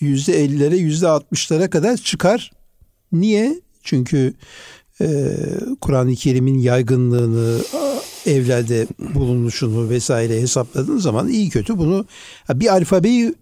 [0.00, 2.50] yüzde ellilere yüzde altmışlara kadar çıkar.
[3.12, 3.60] Niye?
[3.82, 4.34] Çünkü
[5.00, 5.34] e,
[5.80, 7.60] Kur'an-ı Kerim'in yaygınlığını
[8.26, 12.06] evlerde bulunuşunu vesaire hesapladığın zaman iyi kötü bunu
[12.54, 13.34] bir alfabeyi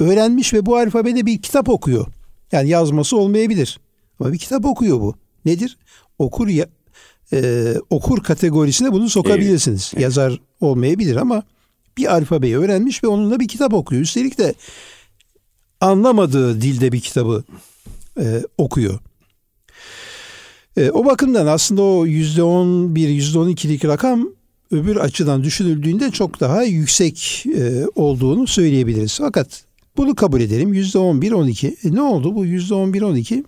[0.00, 2.06] öğrenmiş ve bu alfabede bir kitap okuyor.
[2.52, 3.80] Yani yazması olmayabilir.
[4.20, 5.14] Ama bir kitap okuyor bu.
[5.44, 5.78] Nedir?
[6.18, 6.66] Okur ya,
[7.32, 9.92] e, okur kategorisine bunu sokabilirsiniz.
[9.98, 11.42] Yazar olmayabilir ama
[11.96, 14.02] bir alfabeyi öğrenmiş ve onunla bir kitap okuyor.
[14.02, 14.54] Üstelik de
[15.80, 17.44] anlamadığı dilde bir kitabı
[18.20, 18.98] e, okuyor.
[20.76, 24.28] E, o bakımdan aslında o yüzde on bir, yüzde on ikilik rakam
[24.70, 29.18] öbür açıdan düşünüldüğünde çok daha yüksek e, olduğunu söyleyebiliriz.
[29.18, 29.64] Fakat
[29.96, 30.74] bunu kabul edelim.
[30.74, 31.68] Yüzde on bir, on iki.
[31.84, 33.44] E, ne oldu bu yüzde on bir, on iki?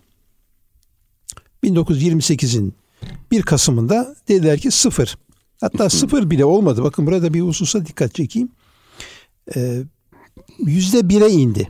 [1.65, 2.75] 1928'in
[3.31, 5.17] 1 Kasım'ında dediler ki sıfır.
[5.61, 6.83] Hatta sıfır bile olmadı.
[6.85, 8.49] Bakın burada bir hususa dikkat çekeyim.
[9.57, 9.83] Ee,
[10.59, 11.69] yüzde bire indi.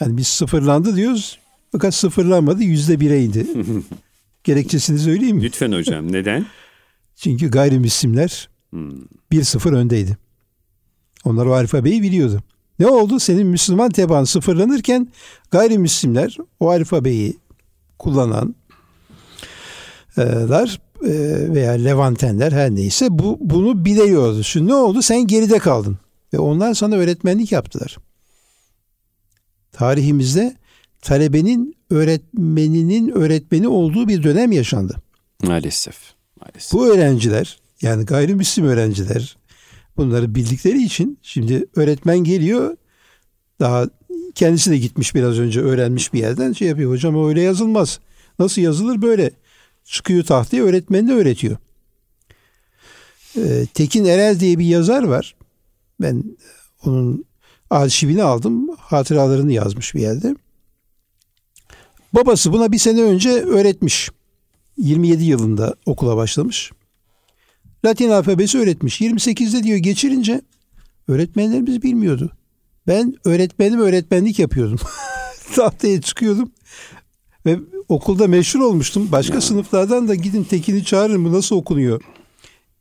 [0.00, 1.38] Yani biz sıfırlandı diyoruz.
[1.72, 3.46] Fakat sıfırlanmadı yüzde bire indi.
[4.44, 5.42] Gerekçesini söyleyeyim mi?
[5.42, 6.12] Lütfen hocam.
[6.12, 6.46] Neden?
[7.16, 8.92] Çünkü gayrimüslimler hmm.
[9.32, 10.16] bir sıfır öndeydi.
[11.24, 12.42] Onlar o alfabeyi biliyordu.
[12.78, 13.20] Ne oldu?
[13.20, 15.08] Senin Müslüman teban sıfırlanırken
[15.50, 17.36] gayrimüslimler o alfabeyi
[17.98, 18.54] kullanan
[20.16, 20.22] e,
[21.54, 24.42] veya Levantenler her neyse bu bunu biliyordu.
[24.42, 25.02] Şimdi ne oldu?
[25.02, 25.98] Sen geride kaldın.
[26.34, 27.96] Ve onlar sana öğretmenlik yaptılar.
[29.72, 30.56] Tarihimizde
[31.02, 34.96] talebenin öğretmeninin öğretmeni olduğu bir dönem yaşandı.
[35.42, 35.96] Maalesef.
[36.40, 36.72] Maalesef.
[36.72, 39.36] Bu öğrenciler yani gayrimüslim öğrenciler
[39.96, 42.76] bunları bildikleri için şimdi öğretmen geliyor
[43.60, 43.86] daha
[44.34, 46.90] kendisi de gitmiş biraz önce öğrenmiş bir yerden şey yapıyor.
[46.90, 48.00] Hocam öyle yazılmaz.
[48.38, 49.30] Nasıl yazılır böyle?
[49.90, 51.56] Çıkıyor tahtaya öğretmenine öğretiyor.
[53.36, 55.34] Ee, Tekin Erel diye bir yazar var.
[56.00, 56.24] Ben
[56.84, 57.24] onun
[57.70, 58.76] arşivini aldım.
[58.76, 60.36] Hatıralarını yazmış bir yerde.
[62.12, 64.10] Babası buna bir sene önce öğretmiş.
[64.76, 66.72] 27 yılında okula başlamış.
[67.84, 69.00] Latin alfabesi öğretmiş.
[69.00, 70.40] 28'de diyor geçirince
[71.08, 72.30] öğretmenlerimiz bilmiyordu.
[72.86, 74.78] Ben öğretmenim öğretmenlik yapıyordum.
[75.54, 76.52] Tahtaya çıkıyordum.
[77.46, 77.58] Ve
[77.90, 79.08] okulda meşhur olmuştum.
[79.12, 79.40] Başka ya.
[79.40, 82.02] sınıflardan da gidin Tekin'i çağırın bu nasıl okunuyor.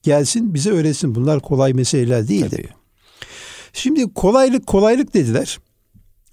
[0.03, 1.15] Gelsin bize öğretsin.
[1.15, 2.49] Bunlar kolay meseleler değildi.
[2.49, 2.69] Tabii.
[3.73, 5.59] Şimdi kolaylık kolaylık dediler.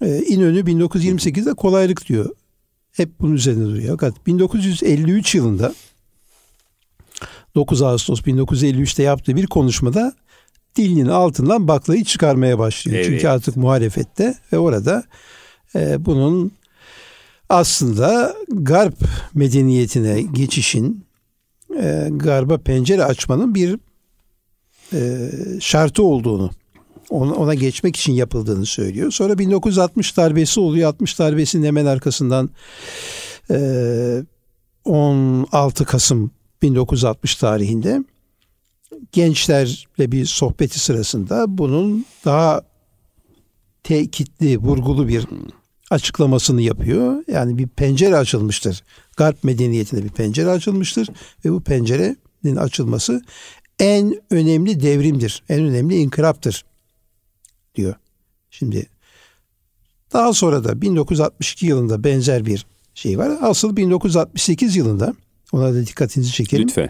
[0.01, 2.29] Ee, İnönü 1928'de kolaylık diyor.
[2.91, 3.89] Hep bunun üzerine duruyor.
[3.89, 5.73] Fakat 1953 yılında
[7.55, 10.13] 9 Ağustos 1953'te yaptığı bir konuşmada
[10.75, 12.97] dilinin altından baklayı çıkarmaya başlıyor.
[12.97, 13.05] Evet.
[13.05, 15.03] Çünkü artık muhalefette ve orada
[15.75, 16.51] e, bunun
[17.49, 18.95] aslında garp
[19.33, 21.05] medeniyetine geçişin
[21.79, 23.79] e, garba pencere açmanın bir
[24.93, 25.29] e,
[25.59, 26.51] şartı olduğunu
[27.09, 29.11] ona, ona geçmek için yapıldığını söylüyor.
[29.11, 30.89] Sonra 1960 darbesi oluyor.
[30.89, 32.49] 60 darbesinin hemen arkasından
[33.51, 34.23] e,
[34.85, 36.31] 16 Kasım
[36.61, 38.03] 1960 tarihinde
[39.11, 42.61] gençlerle bir sohbeti sırasında bunun daha
[43.83, 45.27] tekitli, vurgulu bir
[45.91, 47.23] açıklamasını yapıyor.
[47.27, 48.83] Yani bir pencere açılmıştır.
[49.17, 51.09] Garp medeniyetine bir pencere açılmıştır
[51.45, 53.21] ve bu pencerenin açılması
[53.79, 55.43] en önemli devrimdir.
[55.49, 56.65] En önemli inkılaptır
[57.75, 57.95] diyor.
[58.49, 58.87] Şimdi
[60.13, 63.37] daha sonra da 1962 yılında benzer bir şey var.
[63.41, 65.13] Asıl 1968 yılında
[65.51, 66.67] ona da dikkatinizi çekelim.
[66.67, 66.89] Lütfen.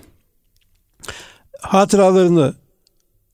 [1.62, 2.56] Hatıralarını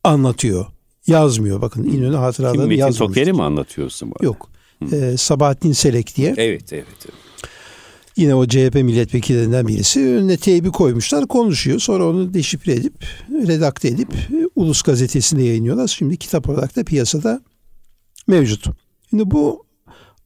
[0.04, 0.66] anlatıyor.
[1.08, 1.62] Yazmıyor.
[1.62, 2.98] Bakın İnönü hatıralarını Kim, Metin.
[2.98, 4.12] Tokeri mi anlatıyorsun?
[4.12, 4.53] Bu Yok.
[4.92, 6.34] E, Sabahattin Selek diye.
[6.38, 6.86] Evet, evet.
[7.06, 7.24] evet.
[8.16, 11.80] Yine o CHP milletvekillerinden birisi önüne teybi koymuşlar konuşuyor.
[11.80, 12.94] Sonra onu deşifre edip
[13.30, 14.10] redakte edip
[14.56, 15.88] Ulus gazetesinde yayınlıyorlar.
[15.88, 17.42] Şimdi kitap olarak da piyasada
[18.28, 18.66] mevcut.
[19.10, 19.66] Şimdi bu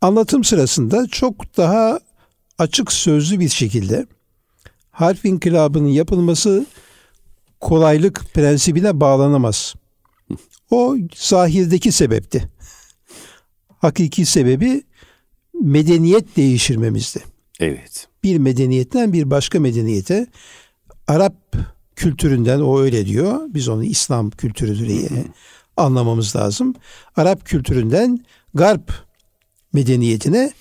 [0.01, 1.99] anlatım sırasında çok daha
[2.57, 4.05] açık sözlü bir şekilde
[4.91, 6.65] harf inkılabının yapılması
[7.59, 9.75] kolaylık prensibine bağlanamaz.
[10.71, 12.49] O zahirdeki sebepti.
[13.77, 14.83] Hakiki sebebi
[15.61, 17.19] medeniyet değiştirmemizdi.
[17.59, 18.07] Evet.
[18.23, 20.27] Bir medeniyetten bir başka medeniyete
[21.07, 21.55] Arap
[21.95, 23.41] kültüründen o öyle diyor.
[23.47, 25.09] Biz onu İslam kültürü diye
[25.77, 26.75] anlamamız lazım.
[27.15, 28.19] Arap kültüründen
[28.53, 28.93] Garp
[29.73, 30.51] medeniyetine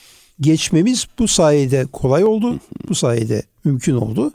[0.41, 2.61] geçmemiz bu sayede kolay oldu.
[2.89, 4.33] Bu sayede mümkün oldu.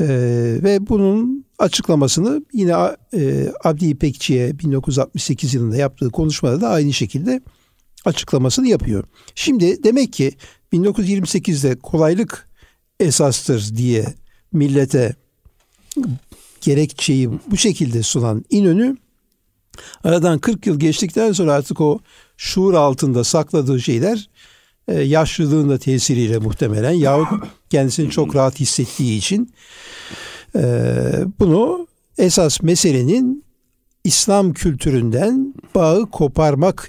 [0.00, 0.06] Ee,
[0.62, 2.72] ve bunun açıklamasını yine
[3.14, 7.40] e, Abdi İpekçi'ye 1968 yılında yaptığı konuşmada da aynı şekilde
[8.04, 9.04] açıklamasını yapıyor.
[9.34, 10.32] Şimdi demek ki
[10.72, 12.48] 1928'de kolaylık
[13.00, 14.14] esastır diye
[14.52, 15.14] millete
[16.60, 18.96] gerekçeyi bu şekilde sunan İnönü
[20.04, 22.00] aradan 40 yıl geçtikten sonra artık o
[22.36, 24.28] şuur altında sakladığı şeyler
[24.88, 29.52] e, yaşlılığın da tesiriyle muhtemelen yahut kendisini çok rahat hissettiği için
[30.56, 30.64] e,
[31.40, 31.86] bunu
[32.18, 33.44] esas meselenin
[34.04, 36.88] İslam kültüründen bağı koparmak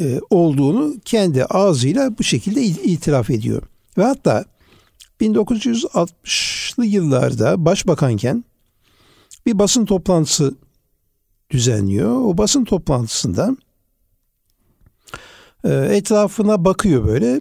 [0.00, 3.62] e, olduğunu kendi ağzıyla bu şekilde itiraf ediyor.
[3.98, 4.44] Ve hatta
[5.20, 8.44] 1960'lı yıllarda başbakanken
[9.46, 10.54] bir basın toplantısı
[11.50, 12.20] düzenliyor.
[12.24, 13.56] O basın toplantısında
[15.64, 17.40] e, etrafına bakıyor böyle.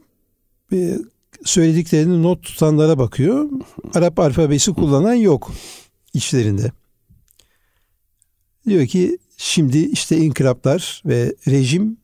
[0.74, 0.98] E,
[1.44, 3.50] söylediklerini not tutanlara bakıyor.
[3.94, 5.52] Arap alfabesi kullanan yok
[6.14, 6.72] içlerinde.
[8.68, 11.98] Diyor ki şimdi işte inkılaplar ve rejim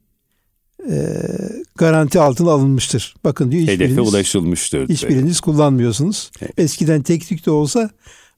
[0.90, 0.98] e,
[1.76, 3.16] garanti altına alınmıştır.
[3.24, 4.90] Bakın diyor Hedefe ulaşılmıştır.
[4.90, 6.32] Hiçbiriniz kullanmıyorsunuz.
[6.42, 6.60] Evet.
[6.60, 7.90] Eskiden teknik de olsa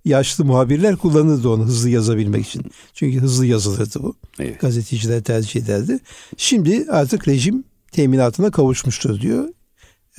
[0.05, 2.61] yaşlı muhabirler kullanırdı onu hızlı yazabilmek için.
[2.93, 4.15] Çünkü hızlı yazılırdı bu.
[4.39, 4.61] Evet.
[4.61, 5.99] Gazeteciler tercih ederdi.
[6.37, 9.49] Şimdi artık rejim teminatına kavuşmuştur diyor.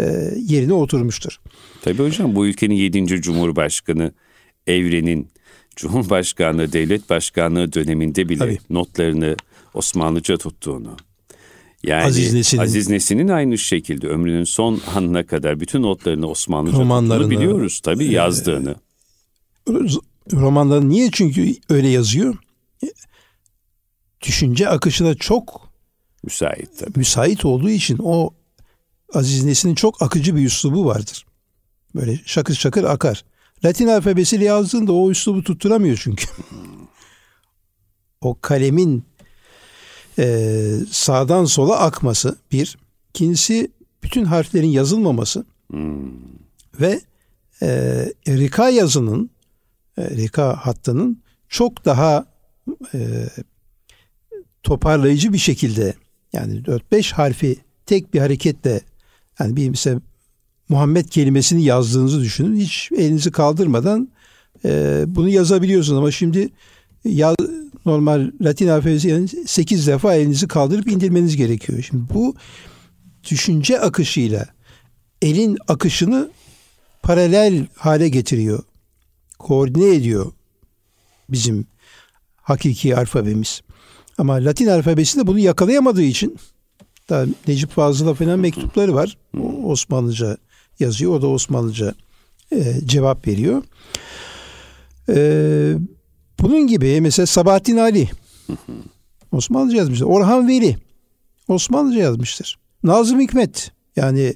[0.01, 1.41] E, yerine oturmuştur.
[1.83, 3.07] Tabii hocam bu ülkenin 7.
[3.07, 4.13] Cumhurbaşkanı
[4.67, 5.29] Evren'in
[5.77, 8.59] Cumhurbaşkanlığı, Devlet Başkanlığı döneminde bile Tabii.
[8.71, 9.37] notlarını
[9.75, 10.97] Osmanlıca tuttuğunu,
[11.83, 17.31] yani Aziz Nesin'in, Aziz Nesin'in aynı şekilde ömrünün son anına kadar bütün notlarını Osmanlıca tuttuğunu
[17.31, 18.75] biliyoruz tabii e, yazdığını.
[20.33, 22.35] Romanları niye çünkü öyle yazıyor?
[24.23, 25.69] Düşünce akışına çok
[26.25, 26.99] müsait tabii.
[26.99, 28.31] Müsait olduğu için o
[29.15, 31.27] Aziz Nesin'in çok akıcı bir üslubu vardır.
[31.95, 33.25] Böyle şakır şakır akar.
[33.65, 36.27] Latin alfabesiyle yazdığında o üslubu tutturamıyor çünkü.
[38.21, 39.05] o kalemin
[40.19, 42.79] e, sağdan sola akması bir.
[43.11, 43.71] İkincisi
[44.03, 45.45] bütün harflerin yazılmaması.
[45.71, 46.13] Hmm.
[46.81, 47.01] Ve
[47.63, 47.69] e,
[48.29, 49.31] rika yazının,
[49.99, 52.27] e, rika hattının çok daha
[52.95, 53.29] e,
[54.63, 55.95] toparlayıcı bir şekilde
[56.33, 58.81] yani 4-5 harfi tek bir hareketle
[59.41, 60.01] yani bir mesela
[60.69, 62.57] Muhammed kelimesini yazdığınızı düşünün.
[62.57, 64.09] Hiç elinizi kaldırmadan
[64.65, 66.49] e, bunu yazabiliyorsunuz ama şimdi
[67.05, 67.35] ya,
[67.87, 71.83] normal Latin alfabesi yani 8 defa elinizi kaldırıp indirmeniz gerekiyor.
[71.83, 72.35] Şimdi bu
[73.31, 74.47] düşünce akışıyla
[75.23, 76.31] elin akışını
[77.03, 78.63] paralel hale getiriyor.
[79.39, 80.33] Koordine ediyor
[81.29, 81.67] bizim
[82.37, 83.61] hakiki alfabemiz.
[84.19, 86.39] Ama Latin alfabesi de bunu yakalayamadığı için
[87.09, 89.19] daha Necip Fazıl'a falan mektupları var.
[89.65, 90.37] Osmanlıca
[90.81, 91.13] yazıyor.
[91.13, 91.95] O da Osmanlıca
[92.53, 93.63] e, cevap veriyor.
[95.09, 95.75] E,
[96.41, 98.09] bunun gibi mesela Sabahattin Ali
[99.33, 100.07] Osmanlıca yazmıştır.
[100.07, 100.77] Orhan Veli
[101.49, 102.59] Osmanlıca yazmıştır.
[102.83, 104.35] Nazım Hikmet yani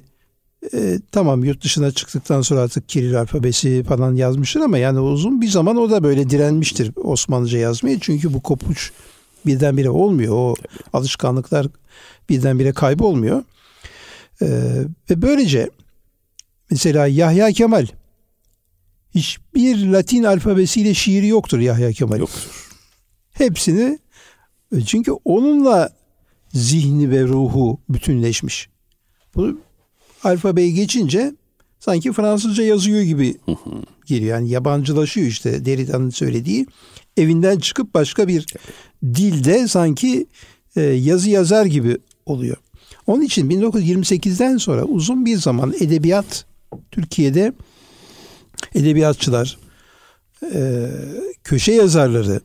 [0.73, 5.47] e, tamam yurt dışına çıktıktan sonra artık Kiril alfabesi falan yazmıştır ama yani uzun bir
[5.47, 7.99] zaman o da böyle direnmiştir Osmanlıca yazmaya.
[7.99, 8.91] Çünkü bu kopuş
[9.45, 10.33] birdenbire olmuyor.
[10.33, 10.55] O
[10.93, 11.67] alışkanlıklar
[12.29, 13.43] birdenbire kaybolmuyor.
[14.41, 14.47] E,
[15.09, 15.69] ve böylece
[16.71, 17.87] mesela Yahya Kemal
[19.15, 22.19] hiçbir Latin alfabesiyle şiiri yoktur Yahya Kemal.
[22.19, 22.49] Yoktur.
[23.33, 23.99] Hepsini
[24.85, 25.89] çünkü onunla
[26.53, 28.69] zihni ve ruhu bütünleşmiş.
[29.35, 29.57] Bu
[30.23, 31.33] alfabeyi geçince
[31.79, 33.35] sanki Fransızca yazıyor gibi
[34.05, 34.35] geliyor.
[34.35, 36.65] Yani yabancılaşıyor işte Derrida'nın söylediği.
[37.17, 38.45] Evinden çıkıp başka bir
[39.03, 40.27] dilde sanki
[40.75, 42.57] e, yazı yazar gibi oluyor.
[43.07, 46.45] Onun için 1928'den sonra uzun bir zaman edebiyat
[46.91, 47.53] Türkiye'de
[48.75, 49.57] edebiyatçılar,
[50.53, 50.89] e,
[51.43, 52.41] köşe yazarları,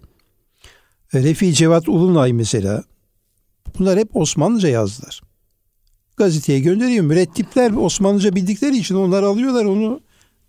[1.14, 2.84] Refi Cevat Ulunay mesela
[3.78, 5.20] bunlar hep Osmanlıca yazdılar.
[6.16, 7.04] Gazeteye gönderiyor.
[7.04, 10.00] Mürettipler Osmanlıca bildikleri için onlar alıyorlar onu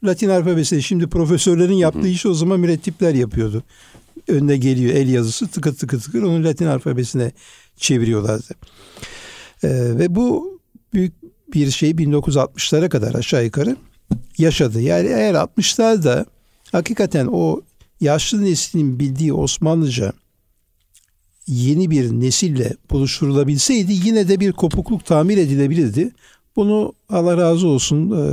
[0.03, 0.83] Latin alfabesi.
[0.83, 3.63] Şimdi profesörlerin yaptığı işi o zaman mürettipler yapıyordu.
[4.27, 7.31] Önüne geliyor el yazısı tıkır tıkır tıkır onu Latin alfabesine
[7.77, 8.55] çeviriyorlardı.
[9.63, 10.59] Ee, ve bu
[10.93, 11.13] büyük
[11.53, 13.77] bir şey 1960'lara kadar aşağı yukarı
[14.37, 14.81] yaşadı.
[14.81, 16.25] Yani eğer 60'larda
[16.71, 17.61] hakikaten o
[18.01, 20.13] yaşlı neslin bildiği Osmanlıca
[21.47, 26.11] yeni bir nesille buluşturulabilseydi yine de bir kopukluk tamir edilebilirdi.
[26.55, 28.23] Bunu Allah razı olsun e,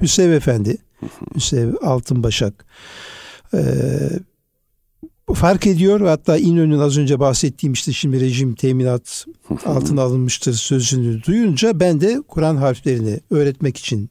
[0.00, 0.76] Hüseyin Efendi,
[1.34, 2.66] Hüseyin Altınbaşak
[3.54, 3.60] e,
[5.34, 9.26] fark ediyor ve hatta İnönü'nün az önce bahsettiğim işte şimdi rejim teminat
[9.64, 14.10] altına alınmıştır sözünü duyunca ben de Kur'an harflerini öğretmek için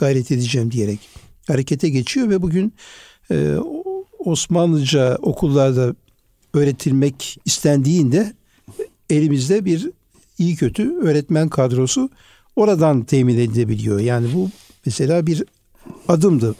[0.00, 1.00] gayret edeceğim diyerek
[1.46, 2.72] harekete geçiyor ve bugün
[3.30, 3.56] e,
[4.18, 5.94] Osmanlıca okullarda
[6.54, 8.32] öğretilmek istendiğinde
[9.10, 9.90] elimizde bir
[10.38, 12.10] iyi kötü öğretmen kadrosu
[12.56, 14.00] oradan temin edilebiliyor.
[14.00, 14.50] Yani bu
[14.86, 15.44] mesela bir
[16.08, 16.54] adımdı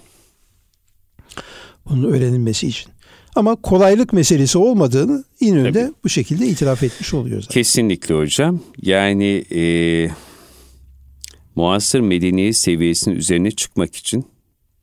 [1.87, 2.93] bunun öğrenilmesi için.
[3.35, 7.55] Ama kolaylık meselesi olmadığını İnönü'de bu şekilde itiraf etmiş oluyor zaten.
[7.55, 8.61] Kesinlikle hocam.
[8.83, 10.11] Yani e,
[11.57, 14.25] muasır medeniyet seviyesinin üzerine çıkmak için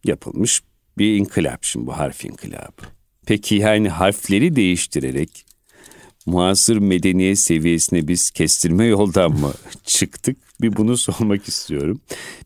[0.04, 0.62] yapılmış
[0.98, 2.82] bir inkılap şimdi bu harf inkılabı.
[3.26, 5.46] Peki yani harfleri değiştirerek
[6.26, 9.54] muasır medeniyet seviyesine biz kestirme yoldan mı
[9.84, 10.38] çıktık?
[10.62, 12.02] Bir bunu sormak istiyorum.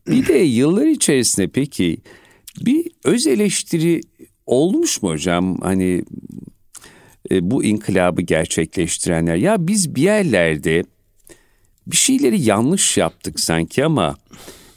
[0.08, 1.98] Bir de yıllar içerisinde peki
[2.62, 4.02] bir öz eleştiri
[4.46, 5.58] olmuş mu hocam?
[5.62, 6.04] Hani
[7.32, 10.84] e, bu inkılabı gerçekleştirenler ya biz bir yerlerde
[11.88, 14.18] bir şeyleri yanlış yaptık sanki ama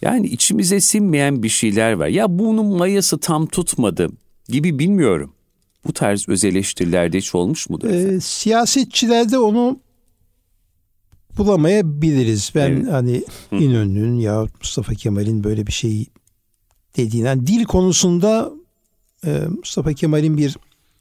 [0.05, 2.09] Yani içimize sinmeyen bir şeyler var.
[2.09, 4.09] Ya bunun mayası tam tutmadı
[4.49, 5.33] gibi bilmiyorum.
[5.87, 7.91] Bu tarz öz eleştirilerde hiç olmuş mudur?
[7.91, 9.81] Ee, siyasetçilerde onu
[11.39, 12.53] bulamayabiliriz.
[12.55, 12.93] Ben evet.
[12.93, 16.07] hani İnönü'nün ya Mustafa Kemal'in böyle bir şey
[16.97, 18.53] dediğinden yani dil konusunda
[19.27, 20.57] e, Mustafa Kemal'in bir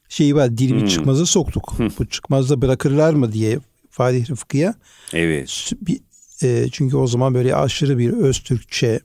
[0.10, 0.58] şeyi var.
[0.58, 1.74] Dil bir çıkmaza soktuk.
[2.00, 3.60] Bu çıkmazda bırakırlar mı diye
[3.94, 4.74] Fatih Rıfkı'ya.
[5.14, 5.72] Evet.
[5.82, 6.00] Bir,
[6.44, 9.00] e, çünkü o zaman böyle aşırı bir öz Türkçe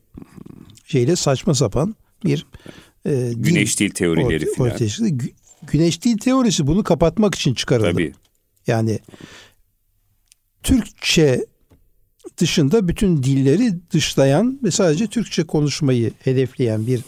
[0.85, 2.47] şeyle saçma sapan bir
[3.07, 4.71] e, güneş dil, teorileri orta, falan.
[4.71, 4.89] Ortaya.
[5.73, 7.93] Güneş dil teorisi bunu kapatmak için çıkarıldı.
[7.93, 8.13] Tabii.
[8.67, 8.99] Yani
[10.63, 11.47] Türkçe
[12.37, 17.01] dışında bütün dilleri dışlayan ve sadece Türkçe konuşmayı hedefleyen bir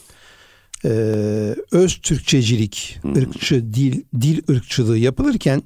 [0.84, 0.90] e,
[1.72, 3.16] öz Türkçecilik, hmm.
[3.16, 5.62] ırkçı dil dil ırkçılığı yapılırken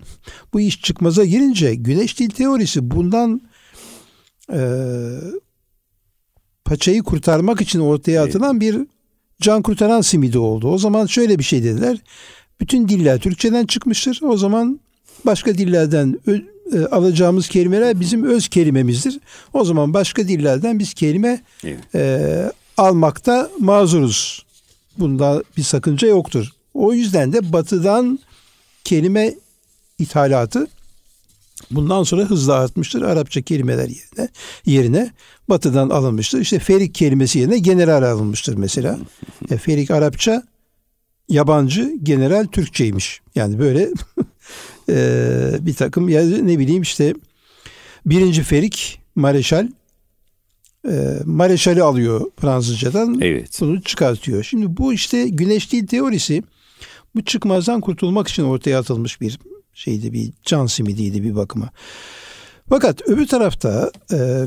[0.53, 3.41] bu iş çıkmaza girince güneş dil teorisi bundan
[4.53, 4.61] e,
[6.65, 8.77] paçayı kurtarmak için ortaya atılan bir
[9.41, 10.69] can kurtaran simidi oldu.
[10.69, 11.99] O zaman şöyle bir şey dediler.
[12.61, 14.21] Bütün diller Türkçeden çıkmıştır.
[14.23, 14.81] O zaman
[15.27, 16.21] başka dillerden
[16.73, 19.21] e, alacağımız kelimeler bizim öz kelimemizdir.
[19.53, 21.95] O zaman başka dillerden biz kelime evet.
[21.95, 24.45] e, almakta mazuruz.
[24.99, 26.53] Bunda bir sakınca yoktur.
[26.75, 28.19] O yüzden de batıdan
[28.85, 29.35] kelime
[29.99, 30.67] ithalatı
[31.71, 33.03] bundan sonra hızla artmıştır.
[33.03, 34.29] Arapça kelimeler yerine
[34.67, 35.11] yerine
[35.49, 36.41] batıdan alınmıştır.
[36.41, 38.99] İşte ferik kelimesi yerine general alınmıştır mesela.
[39.51, 40.43] e, ferik Arapça,
[41.29, 43.21] yabancı, general Türkçeymiş.
[43.35, 43.89] Yani böyle
[44.89, 47.15] e, bir takım ya ne bileyim işte
[48.07, 49.69] birinci Ferik Mareşal
[50.89, 53.19] e, Mareşal'i alıyor Fransızcadan.
[53.21, 53.59] Evet.
[53.61, 54.43] Bunu çıkartıyor.
[54.43, 56.43] Şimdi bu işte güneş dil teorisi
[57.15, 59.39] bu çıkmazdan kurtulmak için ortaya atılmış bir
[59.75, 61.71] şeydi bir can simidiydi bir bakıma.
[62.69, 64.47] Fakat öbür tarafta e,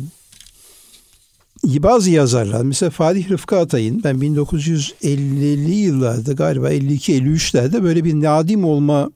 [1.64, 9.12] bazı yazarlar mesela Fatih Rıfkı Atay'ın ben 1950'li yıllarda galiba 52-53'lerde böyle bir nadim olma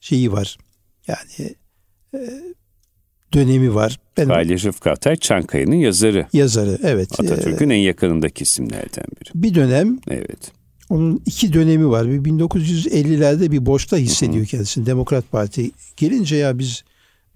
[0.00, 0.58] şeyi var.
[1.06, 1.54] Yani
[2.14, 2.18] e,
[3.34, 3.98] dönemi var.
[4.16, 6.26] Ben, Fatih Rıfkı Atay Çankaya'nın yazarı.
[6.32, 7.20] Yazarı evet.
[7.20, 9.30] Atatürk'ün e, en yakınındaki isimlerden biri.
[9.34, 10.52] Bir dönem evet.
[10.88, 12.08] Onun iki dönemi var.
[12.08, 14.46] Bir 1950'lerde bir boşta hissediyor Hı-hı.
[14.46, 14.86] kendisini.
[14.86, 16.84] Demokrat Parti gelince ya biz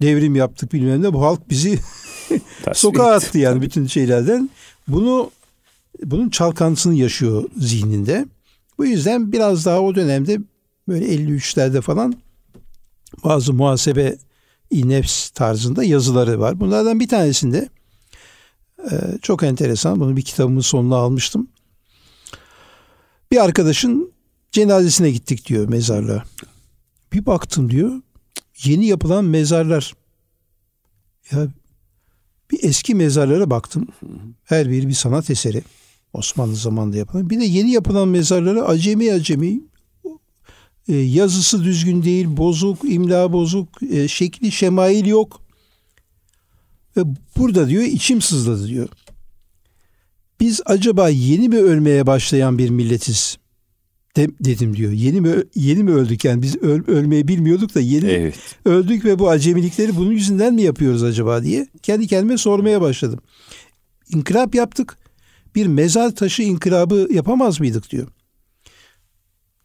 [0.01, 1.79] devrim yaptık bilmem ne bu halk bizi
[2.73, 3.65] sokağa attı yani Tabii.
[3.65, 4.49] bütün şeylerden.
[4.87, 5.31] Bunu
[6.05, 8.25] bunun çalkantısını yaşıyor zihninde.
[8.77, 10.39] Bu yüzden biraz daha o dönemde
[10.87, 12.15] böyle 53'lerde falan
[13.23, 14.17] bazı muhasebe
[14.71, 16.59] nefs tarzında yazıları var.
[16.59, 17.69] Bunlardan bir tanesinde
[18.91, 19.99] e, çok enteresan.
[19.99, 21.47] Bunu bir kitabımın sonuna almıştım.
[23.31, 24.11] Bir arkadaşın
[24.51, 26.23] cenazesine gittik diyor mezarlığa.
[27.13, 28.01] Bir baktım diyor
[28.63, 29.93] yeni yapılan mezarlar.
[31.31, 31.47] Ya
[32.51, 33.87] bir eski mezarlara baktım.
[34.43, 35.63] Her biri bir sanat eseri.
[36.13, 37.29] Osmanlı zamanında yapılan.
[37.29, 39.61] Bir de yeni yapılan mezarlara acemi acemi
[40.95, 45.41] yazısı düzgün değil, bozuk, imla bozuk, e, şekli şemail yok.
[46.97, 47.01] Ve
[47.37, 48.89] burada diyor içim sızladı diyor.
[50.39, 53.37] Biz acaba yeni mi ölmeye başlayan bir milletiz?
[54.15, 54.91] De, dedim diyor.
[54.91, 58.35] Yeni mi yeni mi öldük yani biz öl, ölmeyi bilmiyorduk da yeni evet.
[58.65, 63.19] öldük ve bu acemilikleri bunun yüzünden mi yapıyoruz acaba diye kendi kendime sormaya başladım.
[64.09, 64.97] İnkılap yaptık.
[65.55, 68.07] Bir mezar taşı inkılabı yapamaz mıydık diyor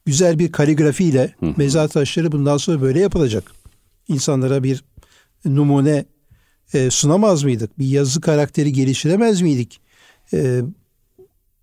[0.07, 3.53] güzel bir kaligrafiyle mezar taşları bundan sonra böyle yapılacak.
[4.09, 4.85] İnsanlara bir
[5.45, 6.05] numune
[6.75, 7.79] e, sunamaz mıydık?
[7.79, 9.81] Bir yazı karakteri geliştiremez miydik?
[10.33, 10.61] E,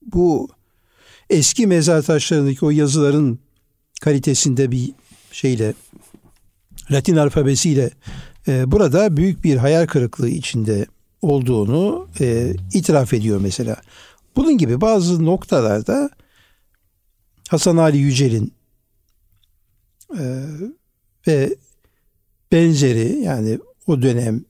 [0.01, 0.49] bu
[1.29, 3.39] eski mezar taşlarındaki o yazıların
[4.01, 4.91] kalitesinde bir
[5.31, 5.73] şeyle
[6.91, 7.91] Latin alfabesiyle
[8.47, 10.85] e, burada büyük bir hayal kırıklığı içinde
[11.21, 13.75] olduğunu e, itiraf ediyor mesela.
[14.35, 16.09] Bunun gibi bazı noktalarda
[17.49, 18.53] Hasan Ali Yücel'in
[20.19, 20.45] e,
[21.27, 21.55] ve
[22.51, 24.45] benzeri yani o dönem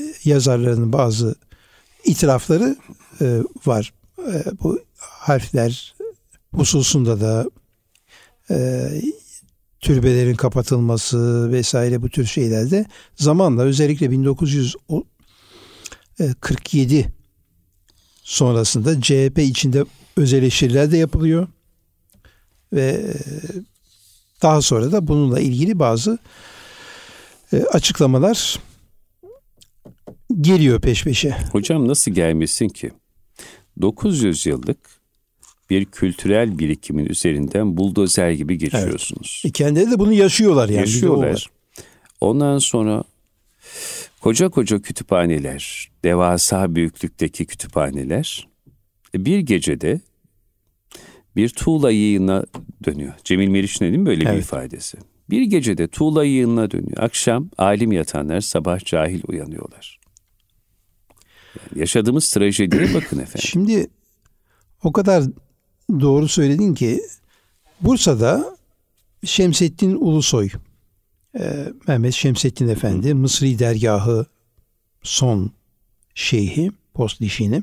[0.00, 1.34] e, yazarlarının bazı
[2.04, 2.76] itirafları
[3.20, 3.92] e, var.
[4.18, 5.94] E, bu harfler
[6.54, 7.50] hususunda da
[8.50, 8.88] e,
[9.80, 17.06] türbelerin kapatılması vesaire bu tür şeylerde zamanla özellikle 1947 e,
[18.22, 19.84] sonrasında CHP içinde
[20.16, 21.48] öz eleştiriler de yapılıyor
[22.76, 23.14] ve e,
[24.42, 26.18] daha sonra da bununla ilgili bazı
[27.52, 28.58] e, açıklamalar
[30.40, 31.36] geliyor peş peşe.
[31.52, 32.90] Hocam nasıl gelmesin ki?
[33.80, 34.78] 900 yıllık
[35.70, 39.42] bir kültürel birikimin üzerinden buldozer gibi geçiyorsunuz.
[39.44, 39.50] Evet.
[39.50, 40.80] E kendileri de bunu yaşıyorlar yani.
[40.80, 41.50] Yaşıyorlar.
[42.20, 43.04] Ondan sonra
[44.20, 48.48] koca koca kütüphaneler, devasa büyüklükteki kütüphaneler
[49.14, 50.00] bir gecede
[51.36, 52.44] bir tuğla yığına
[52.84, 53.14] dönüyor.
[53.24, 54.34] Cemil Meriç'in değil mi böyle evet.
[54.34, 54.98] bir ifadesi?
[55.30, 56.96] Bir gecede tuğla yığınına dönüyor.
[56.96, 60.00] Akşam alim yatanlar sabah cahil uyanıyorlar.
[61.58, 63.48] Yani yaşadığımız trajediye bakın efendim.
[63.48, 63.86] Şimdi
[64.82, 65.24] o kadar
[65.90, 67.00] doğru söyledin ki
[67.80, 68.56] Bursa'da
[69.24, 70.48] Şemsettin Ulusoy,
[71.38, 74.26] e, Mehmet Şemsettin Efendi, Mısri dergahı
[75.02, 75.50] son
[76.14, 77.62] şeyhi, post dişini.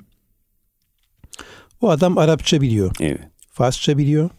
[1.82, 2.92] O adam Arapça biliyor.
[3.00, 3.33] Evet.
[3.54, 4.30] Farsça biliyor.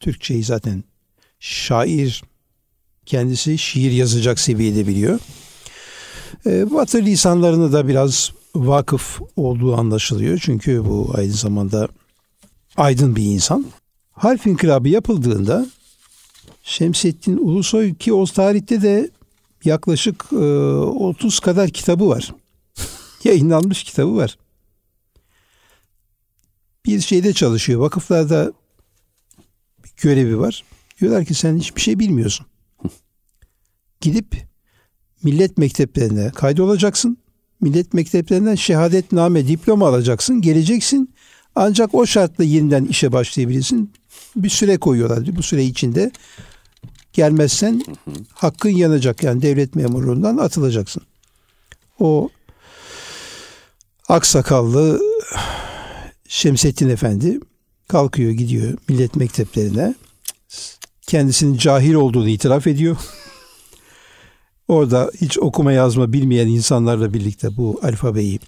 [0.00, 0.84] Türkçeyi zaten
[1.40, 2.22] şair
[3.06, 5.18] kendisi şiir yazacak seviyede biliyor.
[6.46, 10.38] E, Batı lisanlarına da biraz vakıf olduğu anlaşılıyor.
[10.42, 11.88] Çünkü bu aynı zamanda
[12.76, 13.66] aydın bir insan.
[14.12, 15.66] Harf inkılabı yapıldığında
[16.62, 19.10] Şemsettin Ulusoy ki o tarihte de
[19.64, 22.34] yaklaşık e, 30 kadar kitabı var.
[23.24, 24.36] Yayınlanmış kitabı var.
[26.86, 27.80] Bir şeyde çalışıyor.
[27.80, 28.52] Vakıflarda
[29.84, 30.64] bir görevi var.
[31.00, 32.46] Diyorlar ki sen hiçbir şey bilmiyorsun.
[34.00, 34.36] Gidip
[35.22, 37.18] millet mekteplerine kaydolacaksın.
[37.60, 40.40] Millet mekteplerinden şehadetname, diploma alacaksın.
[40.40, 41.14] Geleceksin.
[41.54, 43.92] Ancak o şartla yeniden işe başlayabilirsin.
[44.36, 45.36] Bir süre koyuyorlar.
[45.36, 46.10] Bu süre içinde
[47.12, 47.82] gelmezsen
[48.32, 49.22] hakkın yanacak.
[49.22, 51.02] Yani devlet memurluğundan atılacaksın.
[52.00, 52.28] O
[54.08, 55.00] aksakallı
[56.34, 57.40] Şemsettin Efendi
[57.88, 59.94] kalkıyor gidiyor millet mekteplerine.
[61.06, 62.96] Kendisinin cahil olduğunu itiraf ediyor.
[64.68, 68.40] Orada hiç okuma yazma bilmeyen insanlarla birlikte bu alfabeyi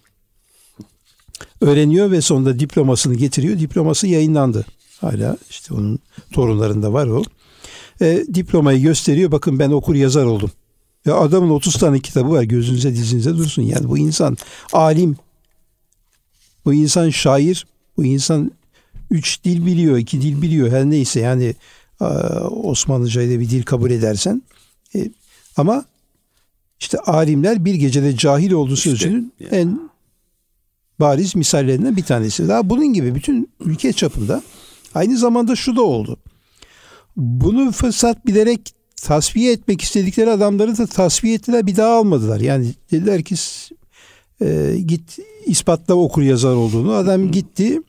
[1.61, 3.59] öğreniyor ve sonunda diplomasını getiriyor.
[3.59, 4.67] Diploması yayınlandı.
[5.01, 5.99] Hala işte onun
[6.33, 7.23] torunlarında var o.
[8.01, 9.33] E, diplomayı gösteriyor.
[9.33, 10.51] Bakın ben okur yazar oldum.
[11.05, 13.63] Ya adamın 30 tane kitabı var gözünüze dizinize dursun.
[13.63, 14.37] Yani bu insan
[14.73, 15.17] alim.
[16.65, 17.67] Bu insan şair.
[17.97, 18.51] Bu insan
[19.11, 20.71] üç dil biliyor, iki dil biliyor.
[20.71, 21.55] Her neyse yani
[22.51, 24.43] Osmanlıca'yı bir dil kabul edersen.
[24.95, 25.11] E,
[25.57, 25.85] ama
[26.81, 29.55] işte alimler bir gecede cahil olduğu sözünün yani.
[29.55, 29.91] en
[31.01, 32.49] bariz misallerinden bir tanesi.
[32.49, 34.43] Daha bunun gibi bütün ülke çapında
[34.95, 36.17] aynı zamanda şu da oldu.
[37.17, 38.61] Bunu fırsat bilerek
[39.03, 42.41] tasfiye etmek istedikleri adamları da tasfiye ettiler bir daha almadılar.
[42.41, 43.35] Yani dediler ki
[44.41, 46.93] e, git ispatla okur yazar olduğunu.
[46.93, 47.83] Adam gitti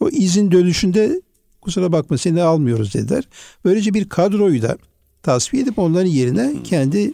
[0.00, 1.20] o izin dönüşünde
[1.60, 3.24] kusura bakma seni almıyoruz dediler.
[3.64, 4.78] Böylece bir kadroyu da
[5.22, 7.12] tasfiye edip onların yerine kendi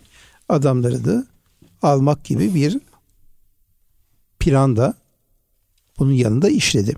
[0.48, 1.26] adamları da
[1.82, 2.78] almak gibi bir
[4.38, 4.94] plan da
[5.98, 6.94] bunun yanında işledi.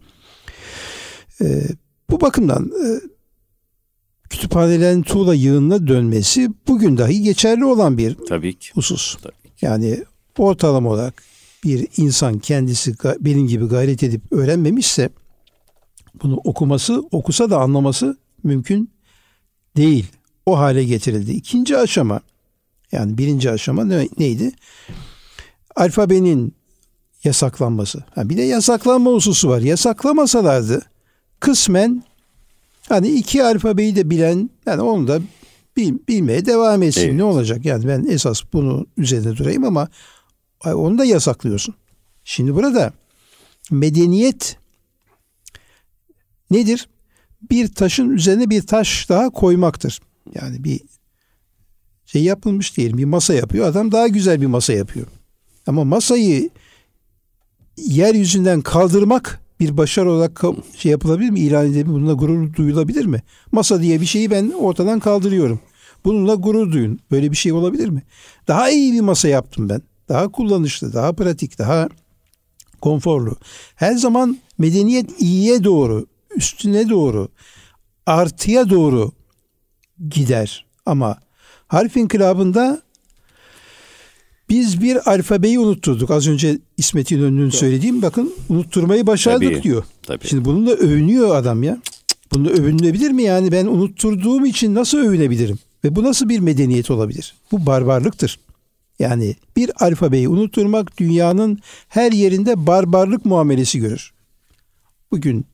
[1.41, 1.63] Ee,
[2.11, 2.87] bu bakımdan e,
[4.31, 8.71] kütüphanelerin tuğla yığınına dönmesi bugün dahi geçerli olan bir Tabii ki.
[8.75, 9.17] husus.
[9.23, 9.67] Tabii ki.
[9.67, 10.05] Yani
[10.39, 11.23] ortalama olarak
[11.65, 15.11] bir insan kendisi benim gibi gayret edip öğrenmemişse
[16.23, 18.91] bunu okuması, okusa da anlaması mümkün
[19.77, 20.07] değil.
[20.47, 21.33] O hale getirildi.
[21.33, 22.21] İkinci aşama
[22.93, 24.53] yani birinci aşama ne, neydi?
[25.77, 26.55] Alfabenin
[27.25, 28.05] yasaklanması.
[28.15, 29.61] Ha, bir de yasaklanma hususu var.
[29.61, 30.83] Yasaklamasalardı
[31.41, 32.03] kısmen
[32.89, 35.21] hani iki alfabeyi de bilen yani onu da
[35.77, 37.03] bil, bilmeye devam etsin.
[37.03, 37.15] Evet.
[37.15, 37.65] Ne olacak?
[37.65, 39.89] Yani ben esas bunu üzerinde durayım ama
[40.65, 41.75] onu da yasaklıyorsun.
[42.25, 42.93] Şimdi burada
[43.71, 44.57] medeniyet
[46.51, 46.89] nedir?
[47.51, 50.01] Bir taşın üzerine bir taş daha koymaktır.
[50.35, 50.81] Yani bir
[52.07, 53.67] şey yapılmış diyelim bir masa yapıyor.
[53.67, 55.07] Adam daha güzel bir masa yapıyor.
[55.67, 56.51] Ama masayı
[57.77, 60.43] yeryüzünden kaldırmak bir başarı olarak
[60.77, 61.41] şey yapılabilir mi?
[61.41, 61.93] İlan edebilir mi?
[61.93, 63.23] Bununla gurur duyulabilir mi?
[63.53, 65.61] Masa diye bir şeyi ben ortadan kaldırıyorum.
[66.05, 67.01] Bununla gurur duyun.
[67.11, 68.03] Böyle bir şey olabilir mi?
[68.49, 69.83] Daha iyi bir masa yaptım ben.
[70.09, 71.89] Daha kullanışlı, daha pratik, daha
[72.81, 73.37] konforlu.
[73.75, 76.07] Her zaman medeniyet iyiye doğru,
[76.37, 77.29] üstüne doğru,
[78.07, 79.13] artıya doğru
[80.09, 80.67] gider.
[80.87, 81.19] Ama
[81.67, 82.83] harf inkılabında
[84.49, 86.11] biz bir alfabeyi unutturduk.
[86.11, 89.85] Az önce İsmet İnönü'nün söylediğim bakın unutturmayı başardık tabii, diyor.
[90.03, 90.29] Tabii.
[90.29, 91.83] Şimdi bununla övünüyor adam ya.
[92.33, 95.59] Bununla övünülebilir mi yani ben unutturduğum için nasıl övünebilirim?
[95.85, 97.35] Ve bu nasıl bir medeniyet olabilir?
[97.53, 98.39] Bu barbarlıktır.
[98.99, 104.13] Yani bir alfabeyi unutturmak dünyanın her yerinde barbarlık muamelesi görür.
[105.11, 105.47] Bugün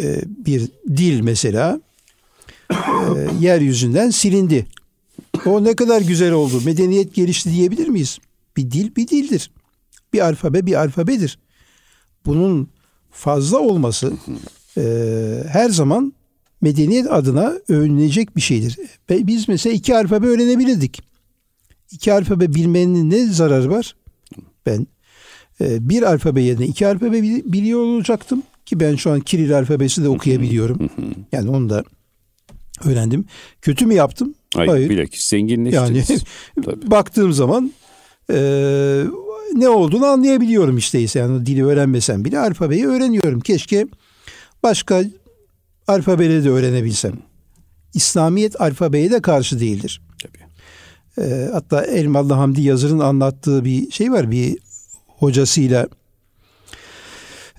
[0.00, 1.80] e, bir dil mesela
[2.70, 2.76] e,
[3.40, 4.66] yeryüzünden silindi.
[5.46, 6.62] O ne kadar güzel oldu.
[6.64, 8.18] Medeniyet gelişti diyebilir miyiz?
[8.56, 9.50] Bir dil bir dildir.
[10.12, 11.38] Bir alfabe bir alfabedir.
[12.26, 12.68] Bunun
[13.10, 14.12] fazla olması
[14.78, 14.82] e,
[15.48, 16.12] her zaman
[16.60, 18.78] medeniyet adına övünülecek bir şeydir.
[19.10, 21.11] Biz mesela iki alfabe öğrenebilirdik.
[21.92, 23.96] İki alfabe bilmenin ne zararı var?
[24.66, 24.86] Ben
[25.60, 28.42] e, bir alfabe yerine iki alfabe biliyor olacaktım.
[28.66, 30.90] Ki ben şu an Kiril alfabesi de okuyabiliyorum.
[31.32, 31.84] yani onu da
[32.84, 33.24] öğrendim.
[33.62, 34.34] Kötü mü yaptım?
[34.54, 34.70] Hayır.
[34.70, 34.90] Hayır.
[34.90, 36.10] Bilakis zenginleştiniz.
[36.10, 36.20] Yani
[36.90, 37.72] baktığım zaman
[38.30, 38.36] e,
[39.54, 41.06] ne olduğunu anlayabiliyorum işte.
[41.14, 43.40] Yani dili öğrenmesem bile alfabeyi öğreniyorum.
[43.40, 43.86] Keşke
[44.62, 45.04] başka
[45.88, 47.12] alfabeleri de öğrenebilsem.
[47.94, 50.00] İslamiyet alfabeye de karşı değildir.
[51.16, 51.26] Tabii.
[51.26, 54.30] E, hatta Elmalı Hamdi Yazır'ın anlattığı bir şey var.
[54.30, 54.58] Bir
[55.06, 55.88] hocasıyla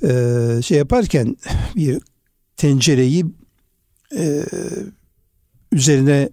[0.03, 1.35] e, şey yaparken
[1.75, 1.99] bir
[2.57, 3.25] tencereyi
[4.17, 4.43] e,
[5.71, 6.29] üzerine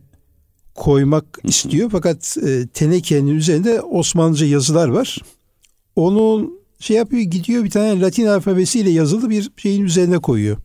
[0.74, 5.18] koymak istiyor fakat e, tenekenin üzerinde Osmanlıca yazılar var.
[5.96, 10.56] Onu şey yapıyor gidiyor bir tane Latin alfabesiyle yazılı bir şeyin üzerine koyuyor.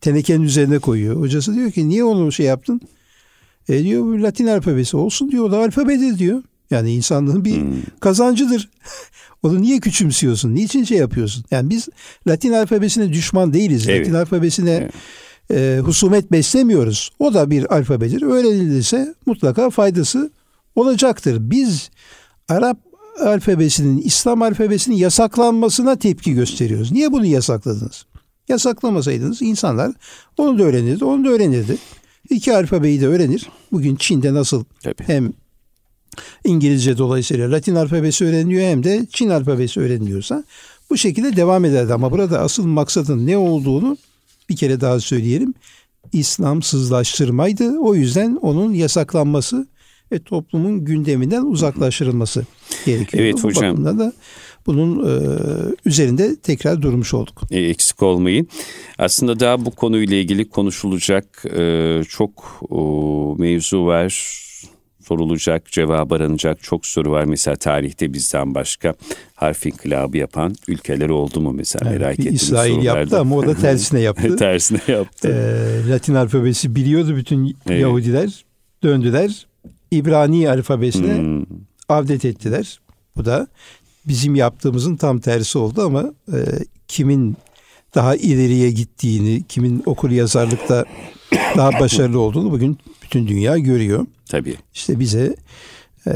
[0.00, 1.16] Tenekenin üzerine koyuyor.
[1.16, 2.80] Hocası diyor ki niye onu şey yaptın?
[3.68, 5.44] E diyor bu Latin alfabesi olsun diyor.
[5.44, 6.42] O da alfabedir diyor.
[6.70, 7.82] Yani insanlığın bir hmm.
[8.00, 8.70] kazancıdır.
[9.42, 10.54] Onu niye küçümsüyorsun?
[10.54, 11.44] Niçin şey yapıyorsun?
[11.50, 11.88] Yani biz
[12.28, 13.88] Latin alfabesine düşman değiliz.
[13.88, 14.00] Evet.
[14.00, 14.92] Latin alfabesine evet
[15.50, 17.10] e, husumet beslemiyoruz.
[17.18, 18.22] O da bir alfabedir.
[18.22, 20.30] Öğrenilirse mutlaka faydası
[20.74, 21.36] olacaktır.
[21.40, 21.90] Biz
[22.48, 22.78] Arap
[23.20, 26.92] alfabesinin, İslam alfabesinin yasaklanmasına tepki gösteriyoruz.
[26.92, 28.06] Niye bunu yasakladınız?
[28.48, 29.92] Yasaklamasaydınız insanlar
[30.36, 31.76] onu da öğrenirdi, onu da öğrenirdi.
[32.30, 33.46] İki alfabeyi de öğrenir.
[33.72, 35.04] Bugün Çin'de nasıl Tabii.
[35.06, 35.32] hem
[36.44, 40.44] İngilizce dolayısıyla Latin alfabesi öğreniliyor hem de Çin alfabesi öğreniliyorsa
[40.90, 41.94] bu şekilde devam ederdi.
[41.94, 43.96] Ama burada asıl maksadın ne olduğunu
[44.48, 45.54] bir kere daha söyleyelim.
[46.12, 47.78] İslamsızlaştırmaydı.
[47.78, 49.66] O yüzden onun yasaklanması
[50.12, 52.46] ve toplumun gündeminden uzaklaştırılması
[52.86, 53.22] gerekiyor.
[53.24, 53.84] Evet Bu hocam.
[53.84, 54.12] da
[54.66, 55.12] bunun e,
[55.84, 57.42] üzerinde tekrar durmuş olduk.
[57.50, 58.48] E, eksik olmayın.
[58.98, 62.76] Aslında daha bu konuyla ilgili konuşulacak e, çok e,
[63.42, 64.36] mevzu var
[65.06, 67.24] sorulacak, cevap aranacak çok soru var.
[67.24, 68.94] Mesela tarihte bizden başka
[69.34, 72.34] harf inkılabı yapan ülkeler oldu mu mesela evet, merak ettim.
[72.34, 72.98] İsrail sorularda.
[72.98, 74.36] yaptı ama o da tersine yaptı.
[74.38, 75.28] tersine yaptı.
[75.28, 77.80] Ee, Latin alfabesi biliyordu bütün evet.
[77.80, 78.44] Yahudiler.
[78.82, 79.46] Döndüler.
[79.90, 81.44] İbrani alfabesine hmm.
[81.88, 82.80] avdet ettiler.
[83.16, 83.46] Bu da
[84.08, 86.38] bizim yaptığımızın tam tersi oldu ama e,
[86.88, 87.36] kimin
[87.94, 90.84] daha ileriye gittiğini, kimin okul yazarlıkta
[91.56, 94.06] daha başarılı olduğunu bugün bütün dünya görüyor.
[94.28, 94.56] Tabii.
[94.74, 95.36] İşte bize
[96.06, 96.12] e,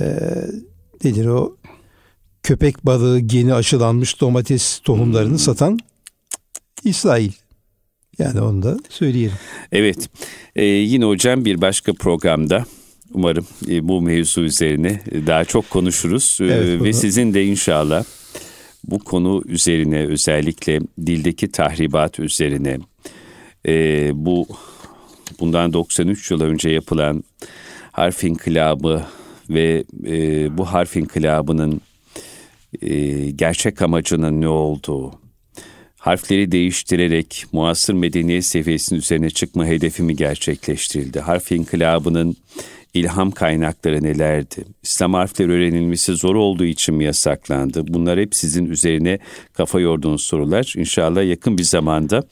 [1.04, 1.56] nedir o
[2.42, 5.38] köpek balığı geni aşılanmış domates tohumlarını hmm.
[5.38, 5.78] satan
[6.84, 7.32] İsrail.
[8.18, 9.36] Yani onu da söyleyelim.
[9.72, 10.10] Evet.
[10.56, 12.64] Ee, yine hocam bir başka programda
[13.14, 16.38] umarım e, bu mevzu üzerine daha çok konuşuruz.
[16.40, 18.04] Ee, evet, Ve sizin de inşallah
[18.84, 22.78] bu konu üzerine özellikle dildeki tahribat üzerine
[23.68, 24.46] e, bu
[25.40, 27.24] bundan 93 yıl önce yapılan
[27.92, 29.02] harf inkılabı
[29.50, 31.80] ve e, bu harf inkılabının
[32.82, 35.12] e, gerçek amacının ne olduğu,
[35.96, 41.20] harfleri değiştirerek muasır medeniyet seviyesinin üzerine çıkma hedefi mi gerçekleştirildi?
[41.20, 42.36] Harf inkılabının
[42.94, 44.64] ilham kaynakları nelerdi?
[44.82, 47.84] İslam harfleri öğrenilmesi zor olduğu için mi yasaklandı?
[47.88, 49.18] Bunlar hep sizin üzerine
[49.52, 50.74] kafa yorduğunuz sorular.
[50.76, 52.22] İnşallah yakın bir zamanda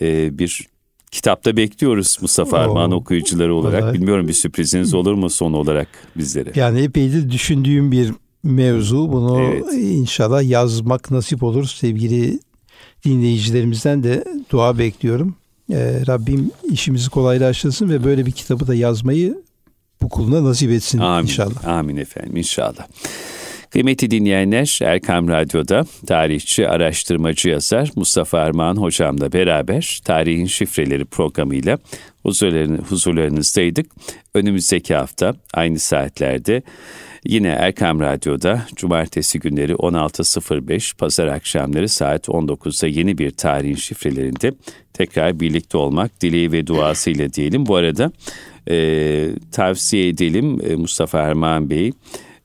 [0.00, 0.68] e, bir
[1.10, 3.82] kitapta bekliyoruz Mustafa Armağan okuyucuları olarak.
[3.82, 3.94] Vallahi.
[3.94, 6.52] Bilmiyorum bir sürpriziniz olur mu son olarak bizlere?
[6.54, 9.12] Yani epeydir düşündüğüm bir mevzu.
[9.12, 9.64] Bunu evet.
[9.72, 11.64] inşallah yazmak nasip olur.
[11.64, 12.38] Sevgili
[13.04, 15.36] dinleyicilerimizden de dua bekliyorum.
[15.72, 19.45] Ee, Rabbim işimizi kolaylaştırsın ve böyle bir kitabı da yazmayı
[20.06, 21.22] bu kuluna nasip etsin Amin.
[21.28, 21.64] inşallah.
[21.64, 22.86] Amin efendim inşallah.
[23.70, 31.78] Kıymetli dinleyenler Erkam Radyo'da tarihçi, araştırmacı yazar Mustafa Armağan hocamla beraber Tarihin Şifreleri programıyla
[32.22, 33.86] huzurlarını, huzurlarınızdaydık.
[34.34, 36.62] Önümüzdeki hafta aynı saatlerde
[37.24, 44.52] yine Erkam Radyo'da cumartesi günleri 16.05, pazar akşamları saat 19'da yeni bir tarihin şifrelerinde
[44.92, 47.66] tekrar birlikte olmak dileği ve duasıyla diyelim.
[47.66, 48.12] Bu arada
[48.70, 51.92] e, tavsiye edelim e, Mustafa Erman Bey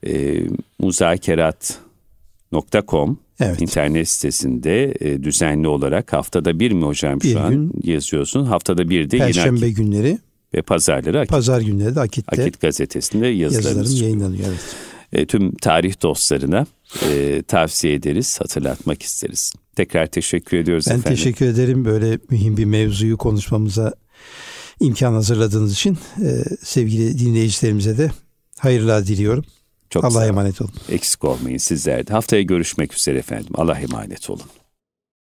[0.08, 0.44] e,
[0.80, 3.62] muzakerat.com evet.
[3.62, 8.46] internet sitesinde e, düzenli olarak haftada bir mi hocam bir şu gün, an yazıyorsun?
[8.46, 10.18] Haftada bir de Perşembe yine günleri
[10.54, 14.48] ve pazarları Akit, Pazar günleri de Akit'te Akit gazetesinde yazılarımız yayınlanıyor.
[14.48, 14.76] Evet.
[15.14, 16.66] E, tüm tarih dostlarına
[17.10, 19.54] e, tavsiye ederiz, hatırlatmak isteriz.
[19.76, 21.10] Tekrar teşekkür ediyoruz ben efendim.
[21.10, 23.94] Ben teşekkür ederim böyle mühim bir mevzuyu konuşmamıza
[24.82, 25.98] imkan hazırladığınız için.
[26.22, 28.12] E, sevgili dinleyicilerimize de
[28.60, 29.46] hayırlar diliyorum.
[29.90, 30.72] Çok Allah'a emanet olun.
[30.90, 32.14] Eksik olmayın sizler de.
[32.14, 33.52] Haftaya görüşmek üzere efendim.
[33.54, 34.46] Allah'a emanet olun.